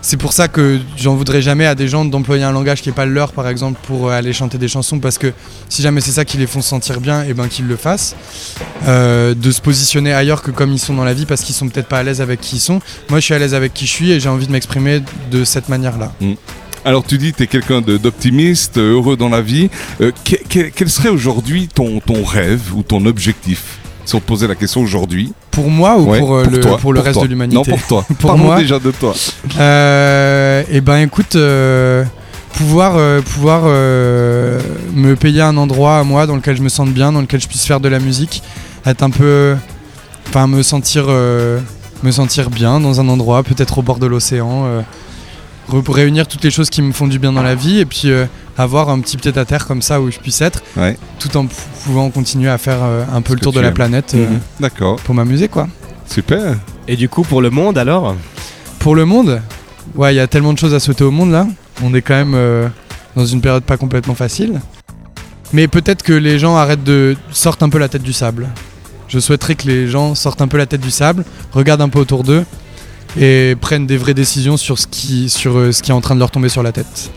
C'est 0.00 0.16
pour 0.16 0.32
ça 0.32 0.46
que 0.46 0.78
j'en 0.96 1.16
voudrais 1.16 1.42
jamais 1.42 1.66
à 1.66 1.74
des 1.74 1.88
gens 1.88 2.04
d'employer 2.04 2.44
un 2.44 2.52
langage 2.52 2.82
qui 2.82 2.88
est 2.88 2.92
pas 2.92 3.04
le 3.04 3.12
leur, 3.12 3.32
par 3.32 3.48
exemple, 3.48 3.80
pour 3.82 4.08
euh, 4.08 4.12
aller 4.12 4.32
chanter 4.32 4.56
des 4.56 4.68
chansons, 4.68 5.00
parce 5.00 5.18
que 5.18 5.32
si 5.68 5.82
jamais 5.82 6.00
c'est 6.00 6.12
ça 6.12 6.24
qui 6.24 6.36
les 6.36 6.46
font 6.46 6.62
se 6.62 6.68
sentir 6.68 7.00
bien, 7.00 7.24
et 7.24 7.34
ben 7.34 7.48
qu'ils 7.48 7.66
le 7.66 7.76
fassent. 7.76 8.14
Euh, 8.86 9.34
de 9.34 9.50
se 9.50 9.60
positionner 9.60 10.12
ailleurs 10.12 10.42
que 10.42 10.52
comme 10.52 10.72
ils 10.72 10.78
sont 10.78 10.94
dans 10.94 11.04
la 11.04 11.14
vie, 11.14 11.26
parce 11.26 11.42
qu'ils 11.42 11.54
sont 11.54 11.68
peut-être 11.68 11.88
pas 11.88 11.98
à 11.98 12.02
l'aise 12.04 12.20
avec 12.20 12.40
qui 12.40 12.56
ils 12.56 12.60
sont. 12.60 12.80
Moi, 13.10 13.18
je 13.18 13.24
suis 13.24 13.34
à 13.34 13.38
l'aise 13.38 13.54
avec 13.54 13.74
qui 13.74 13.86
je 13.86 13.90
suis 13.90 14.12
et 14.12 14.20
j'ai 14.20 14.28
envie 14.28 14.46
de 14.46 14.52
m'exprimer 14.52 15.02
de 15.30 15.44
cette 15.44 15.68
manière-là. 15.68 16.12
Alors 16.88 17.04
tu 17.04 17.18
dis 17.18 17.32
que 17.32 17.36
tu 17.36 17.42
es 17.42 17.46
quelqu'un 17.46 17.82
d'optimiste, 17.82 18.78
euh, 18.78 18.94
heureux 18.94 19.14
dans 19.18 19.28
la 19.28 19.42
vie. 19.42 19.68
Euh, 20.00 20.10
que- 20.24 20.36
que- 20.48 20.70
quel 20.74 20.88
serait 20.88 21.10
aujourd'hui 21.10 21.68
ton, 21.68 22.00
ton 22.00 22.24
rêve 22.24 22.74
ou 22.74 22.82
ton 22.82 23.04
objectif? 23.04 23.78
Si 24.06 24.14
on 24.14 24.20
te 24.20 24.24
posait 24.24 24.48
la 24.48 24.54
question 24.54 24.80
aujourd'hui. 24.80 25.34
Pour 25.50 25.68
moi 25.70 25.98
ou 25.98 26.08
Ouais, 26.08 26.18
pour, 26.18 26.34
euh, 26.36 26.46
le, 26.50 26.60
toi, 26.60 26.78
pour 26.78 26.94
le 26.94 27.00
reste 27.00 27.12
toi. 27.18 27.24
de 27.24 27.28
l'humanité? 27.28 27.56
Non, 27.56 27.62
pour 27.76 27.82
toi. 27.86 28.06
Pour 28.18 28.30
Parlons 28.30 28.44
moi? 28.44 28.58
déjà 28.58 28.78
de 28.78 28.90
toi. 28.90 29.12
Euh, 29.60 30.62
et 30.70 30.80
ben 30.80 30.96
écoute, 31.00 31.36
euh, 31.36 32.04
pouvoir, 32.54 32.94
euh, 32.96 33.20
pouvoir 33.20 33.64
euh, 33.66 34.58
me 34.94 35.14
payer 35.14 35.42
un 35.42 35.58
endroit 35.58 35.98
à 35.98 36.04
moi 36.04 36.26
dans 36.26 36.36
lequel 36.36 36.56
je 36.56 36.62
me 36.62 36.70
sente 36.70 36.88
bien, 36.94 37.12
dans 37.12 37.20
lequel 37.20 37.42
je 37.42 37.48
puisse 37.48 37.66
faire 37.66 37.80
de 37.80 37.88
la 37.90 37.98
musique, 37.98 38.42
être 38.86 39.02
un 39.02 39.10
peu, 39.10 39.56
enfin 40.30 40.46
me 40.46 40.62
sentir, 40.62 41.04
euh, 41.08 41.58
me 42.02 42.10
sentir 42.12 42.48
bien 42.48 42.80
dans 42.80 42.98
un 42.98 43.08
endroit, 43.10 43.42
peut-être 43.42 43.76
au 43.76 43.82
bord 43.82 43.98
de 43.98 44.06
l'océan, 44.06 44.64
euh, 44.64 44.80
réunir 45.68 46.26
toutes 46.26 46.42
les 46.44 46.50
choses 46.50 46.70
qui 46.70 46.82
me 46.82 46.92
font 46.92 47.06
du 47.06 47.18
bien 47.18 47.32
dans 47.32 47.42
la 47.42 47.54
vie 47.54 47.78
et 47.78 47.84
puis 47.84 48.10
euh, 48.10 48.26
avoir 48.56 48.88
un 48.90 49.00
petit 49.00 49.16
pied 49.16 49.32
à 49.36 49.44
terre 49.44 49.66
comme 49.66 49.82
ça 49.82 50.00
où 50.00 50.10
je 50.10 50.18
puisse 50.18 50.40
être, 50.40 50.62
Ouais. 50.76 50.96
tout 51.18 51.36
en 51.36 51.46
pou- 51.46 51.54
pouvant 51.84 52.10
continuer 52.10 52.48
à 52.50 52.58
faire 52.58 52.78
euh, 52.82 53.04
un 53.12 53.22
peu 53.22 53.34
le 53.34 53.40
tour 53.40 53.52
de 53.52 53.60
la 53.60 53.68
aimes. 53.68 53.74
planète 53.74 54.12
euh, 54.14 54.26
Mhm. 54.28 54.40
D'accord, 54.60 54.96
pour 54.96 55.14
m'amuser 55.14 55.48
quoi. 55.48 55.68
super. 56.06 56.56
Et 56.86 56.96
du 56.96 57.08
coup, 57.08 57.22
pour 57.22 57.42
le 57.42 57.50
monde 57.50 57.76
alors? 57.78 58.16
Pour 58.78 58.94
le 58.96 59.04
monde, 59.04 59.40
ouais, 59.94 60.14
il 60.14 60.16
y 60.16 60.20
a 60.20 60.26
tellement 60.26 60.52
de 60.54 60.58
choses 60.58 60.72
à 60.74 60.80
souhaiter 60.80 61.04
au 61.04 61.10
monde 61.10 61.32
là. 61.32 61.46
On 61.82 61.92
est 61.94 62.02
quand 62.02 62.14
même 62.14 62.34
euh, 62.34 62.68
dans 63.14 63.26
une 63.26 63.40
période 63.40 63.62
pas 63.64 63.76
complètement 63.76 64.14
facile. 64.14 64.60
Mais 65.52 65.68
peut-être 65.68 66.02
que 66.02 66.12
les 66.12 66.38
gens 66.38 66.56
arrêtent 66.56 66.84
de 66.84 67.16
sortent 67.32 67.62
un 67.62 67.68
peu 67.68 67.78
la 67.78 67.88
tête 67.88 68.02
du 68.02 68.12
sable. 68.12 68.48
Je 69.08 69.18
souhaiterais 69.18 69.54
que 69.54 69.66
les 69.66 69.88
gens 69.88 70.14
sortent 70.14 70.42
un 70.42 70.48
peu 70.48 70.58
la 70.58 70.66
tête 70.66 70.80
du 70.82 70.90
sable, 70.90 71.24
regardent 71.52 71.80
un 71.82 71.88
peu 71.88 71.98
autour 71.98 72.22
d'eux 72.24 72.44
et 73.16 73.54
prennent 73.60 73.86
des 73.86 73.96
vraies 73.96 74.14
décisions 74.14 74.56
sur 74.56 74.78
ce 74.78 74.86
qui, 74.86 75.28
sur 75.30 75.56
euh, 75.56 75.72
ce 75.72 75.82
qui 75.82 75.90
est 75.90 75.94
en 75.94 76.00
train 76.00 76.14
de 76.14 76.20
leur 76.20 76.30
tomber 76.30 76.48
sur 76.48 76.62
la 76.62 76.72
tête. 76.72 77.10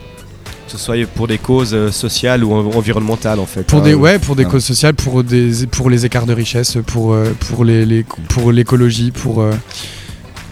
Que 0.66 0.78
ce 0.78 0.78
soit 0.78 0.96
pour 1.14 1.28
des 1.28 1.38
causes 1.38 1.74
euh, 1.74 1.90
sociales 1.90 2.44
ou 2.44 2.52
en- 2.54 2.64
environnementales 2.74 3.38
en 3.40 3.46
fait. 3.46 3.62
Pour 3.64 3.80
hein. 3.80 3.82
des, 3.82 3.94
ouais, 3.94 4.18
pour 4.18 4.36
des 4.36 4.44
ouais. 4.44 4.50
causes 4.50 4.64
sociales, 4.64 4.94
pour, 4.94 5.22
des, 5.22 5.66
pour 5.66 5.90
les 5.90 6.06
écarts 6.06 6.24
de 6.26 6.32
richesse, 6.32 6.78
pour, 6.86 7.12
euh, 7.12 7.34
pour, 7.50 7.64
les, 7.64 7.84
les- 7.84 8.04
pour 8.28 8.52
l'écologie, 8.52 9.10
pour 9.10 9.42
euh, 9.42 9.52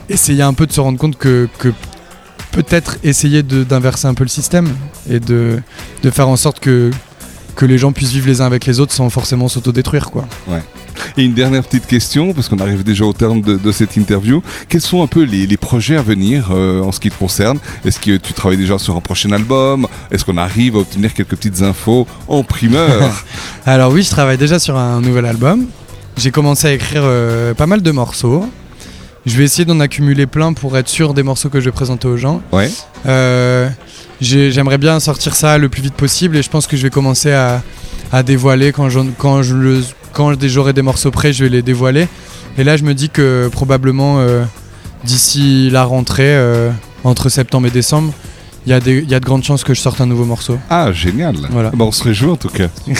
essayer 0.08 0.42
un 0.42 0.52
peu 0.52 0.66
de 0.66 0.72
se 0.72 0.80
rendre 0.80 0.98
compte 0.98 1.16
que, 1.16 1.48
que 1.58 1.72
peut-être 2.52 2.98
essayer 3.04 3.42
de- 3.42 3.64
d'inverser 3.64 4.08
un 4.08 4.14
peu 4.14 4.24
le 4.24 4.28
système 4.28 4.68
et 5.08 5.20
de, 5.20 5.60
de 6.02 6.10
faire 6.10 6.28
en 6.28 6.36
sorte 6.36 6.60
que, 6.60 6.90
que 7.56 7.64
les 7.64 7.78
gens 7.78 7.92
puissent 7.92 8.12
vivre 8.12 8.26
les 8.26 8.40
uns 8.42 8.46
avec 8.46 8.66
les 8.66 8.78
autres 8.80 8.92
sans 8.92 9.08
forcément 9.08 9.48
s'autodétruire. 9.48 10.10
Quoi. 10.10 10.26
Et 11.16 11.24
une 11.24 11.34
dernière 11.34 11.62
petite 11.62 11.86
question, 11.86 12.32
parce 12.32 12.48
qu'on 12.48 12.58
arrive 12.58 12.82
déjà 12.84 13.04
au 13.04 13.12
terme 13.12 13.40
de, 13.40 13.56
de 13.56 13.72
cette 13.72 13.96
interview. 13.96 14.42
Quels 14.68 14.80
sont 14.80 15.02
un 15.02 15.06
peu 15.06 15.22
les, 15.22 15.46
les 15.46 15.56
projets 15.56 15.96
à 15.96 16.02
venir 16.02 16.48
euh, 16.52 16.82
en 16.82 16.92
ce 16.92 17.00
qui 17.00 17.10
te 17.10 17.18
concerne? 17.18 17.58
Est-ce 17.84 17.98
que 18.00 18.16
tu 18.16 18.32
travailles 18.32 18.56
déjà 18.58 18.78
sur 18.78 18.96
un 18.96 19.00
prochain 19.00 19.32
album? 19.32 19.86
Est-ce 20.10 20.24
qu'on 20.24 20.36
arrive 20.38 20.76
à 20.76 20.80
obtenir 20.80 21.12
quelques 21.14 21.30
petites 21.36 21.62
infos 21.62 22.06
en 22.28 22.42
primeur? 22.42 23.24
Alors 23.66 23.92
oui, 23.92 24.02
je 24.02 24.10
travaille 24.10 24.38
déjà 24.38 24.58
sur 24.58 24.76
un 24.76 25.00
nouvel 25.00 25.26
album. 25.26 25.66
J'ai 26.16 26.30
commencé 26.30 26.66
à 26.68 26.72
écrire 26.72 27.02
euh, 27.04 27.54
pas 27.54 27.66
mal 27.66 27.82
de 27.82 27.90
morceaux. 27.90 28.44
Je 29.26 29.36
vais 29.36 29.44
essayer 29.44 29.64
d'en 29.66 29.80
accumuler 29.80 30.26
plein 30.26 30.52
pour 30.54 30.76
être 30.78 30.88
sûr 30.88 31.12
des 31.14 31.22
morceaux 31.22 31.50
que 31.50 31.60
je 31.60 31.66
vais 31.66 31.72
présenter 31.72 32.08
aux 32.08 32.16
gens. 32.16 32.40
Ouais. 32.52 32.70
Euh, 33.06 33.68
j'ai- 34.20 34.50
J'aimerais 34.50 34.78
bien 34.78 34.98
sortir 35.00 35.34
ça 35.34 35.58
le 35.58 35.68
plus 35.68 35.82
vite 35.82 35.94
possible 35.94 36.36
et 36.36 36.42
je 36.42 36.48
pense 36.50 36.66
que 36.66 36.76
je 36.76 36.82
vais 36.82 36.90
commencer 36.90 37.32
à, 37.32 37.62
à 38.12 38.22
dévoiler 38.22 38.72
quand 38.72 38.88
j'en- 38.88 39.06
quand 39.18 39.42
je 39.42 39.54
le- 39.54 39.82
quand 40.12 40.34
j'aurai 40.40 40.72
des 40.72 40.82
morceaux 40.82 41.10
prêts, 41.10 41.32
je 41.32 41.44
vais 41.44 41.50
les 41.50 41.62
dévoiler. 41.62 42.08
Et 42.58 42.64
là, 42.64 42.76
je 42.76 42.84
me 42.84 42.94
dis 42.94 43.10
que 43.10 43.48
probablement 43.52 44.20
euh, 44.20 44.44
d'ici 45.04 45.70
la 45.70 45.84
rentrée, 45.84 46.34
euh, 46.36 46.70
entre 47.04 47.28
septembre 47.28 47.68
et 47.68 47.70
décembre, 47.70 48.12
il 48.66 48.70
y, 48.70 48.74
a 48.74 48.78
y 48.78 49.06
de 49.06 49.24
grandes 49.24 49.42
chances 49.42 49.64
que 49.64 49.72
je 49.72 49.80
sorte 49.80 50.00
un 50.00 50.06
nouveau 50.06 50.24
morceau. 50.24 50.58
Ah, 50.68 50.92
génial. 50.92 51.36
Voilà. 51.50 51.70
Bah, 51.70 51.86
on 51.86 51.92
se 51.92 52.04
réjouit 52.04 52.30
en 52.30 52.36
tout 52.36 52.50
cas. 52.50 52.68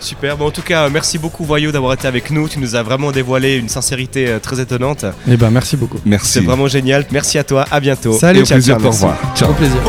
Super. 0.00 0.36
Bon, 0.36 0.46
en 0.46 0.50
tout 0.50 0.62
cas, 0.62 0.88
merci 0.88 1.18
beaucoup 1.18 1.44
Voyou 1.44 1.72
d'avoir 1.72 1.94
été 1.94 2.06
avec 2.06 2.30
nous. 2.30 2.48
Tu 2.48 2.58
nous 2.58 2.74
as 2.74 2.82
vraiment 2.82 3.10
dévoilé 3.12 3.56
une 3.56 3.68
sincérité 3.68 4.28
euh, 4.28 4.38
très 4.38 4.60
étonnante. 4.60 5.04
Et 5.28 5.36
ben 5.36 5.50
merci 5.50 5.76
beaucoup. 5.76 5.98
Merci. 6.04 6.32
C'est 6.32 6.40
vraiment 6.40 6.68
génial. 6.68 7.06
Merci 7.12 7.38
à 7.38 7.44
toi. 7.44 7.64
À 7.70 7.80
bientôt. 7.80 8.12
Salut. 8.12 8.40
Et 8.40 8.42
au 8.42 8.46
Ciao, 8.46 8.56
plaisir 8.56 8.78
ciao, 8.78 8.90
revoir. 8.90 9.16
Ciao. 9.34 9.50
Au 9.50 9.54
plaisir. 9.54 9.80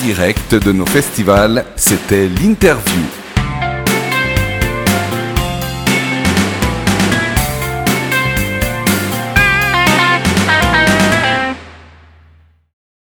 Direct 0.00 0.54
de 0.54 0.72
nos 0.72 0.86
festivals, 0.86 1.64
c'était 1.76 2.28
l'interview. 2.28 3.21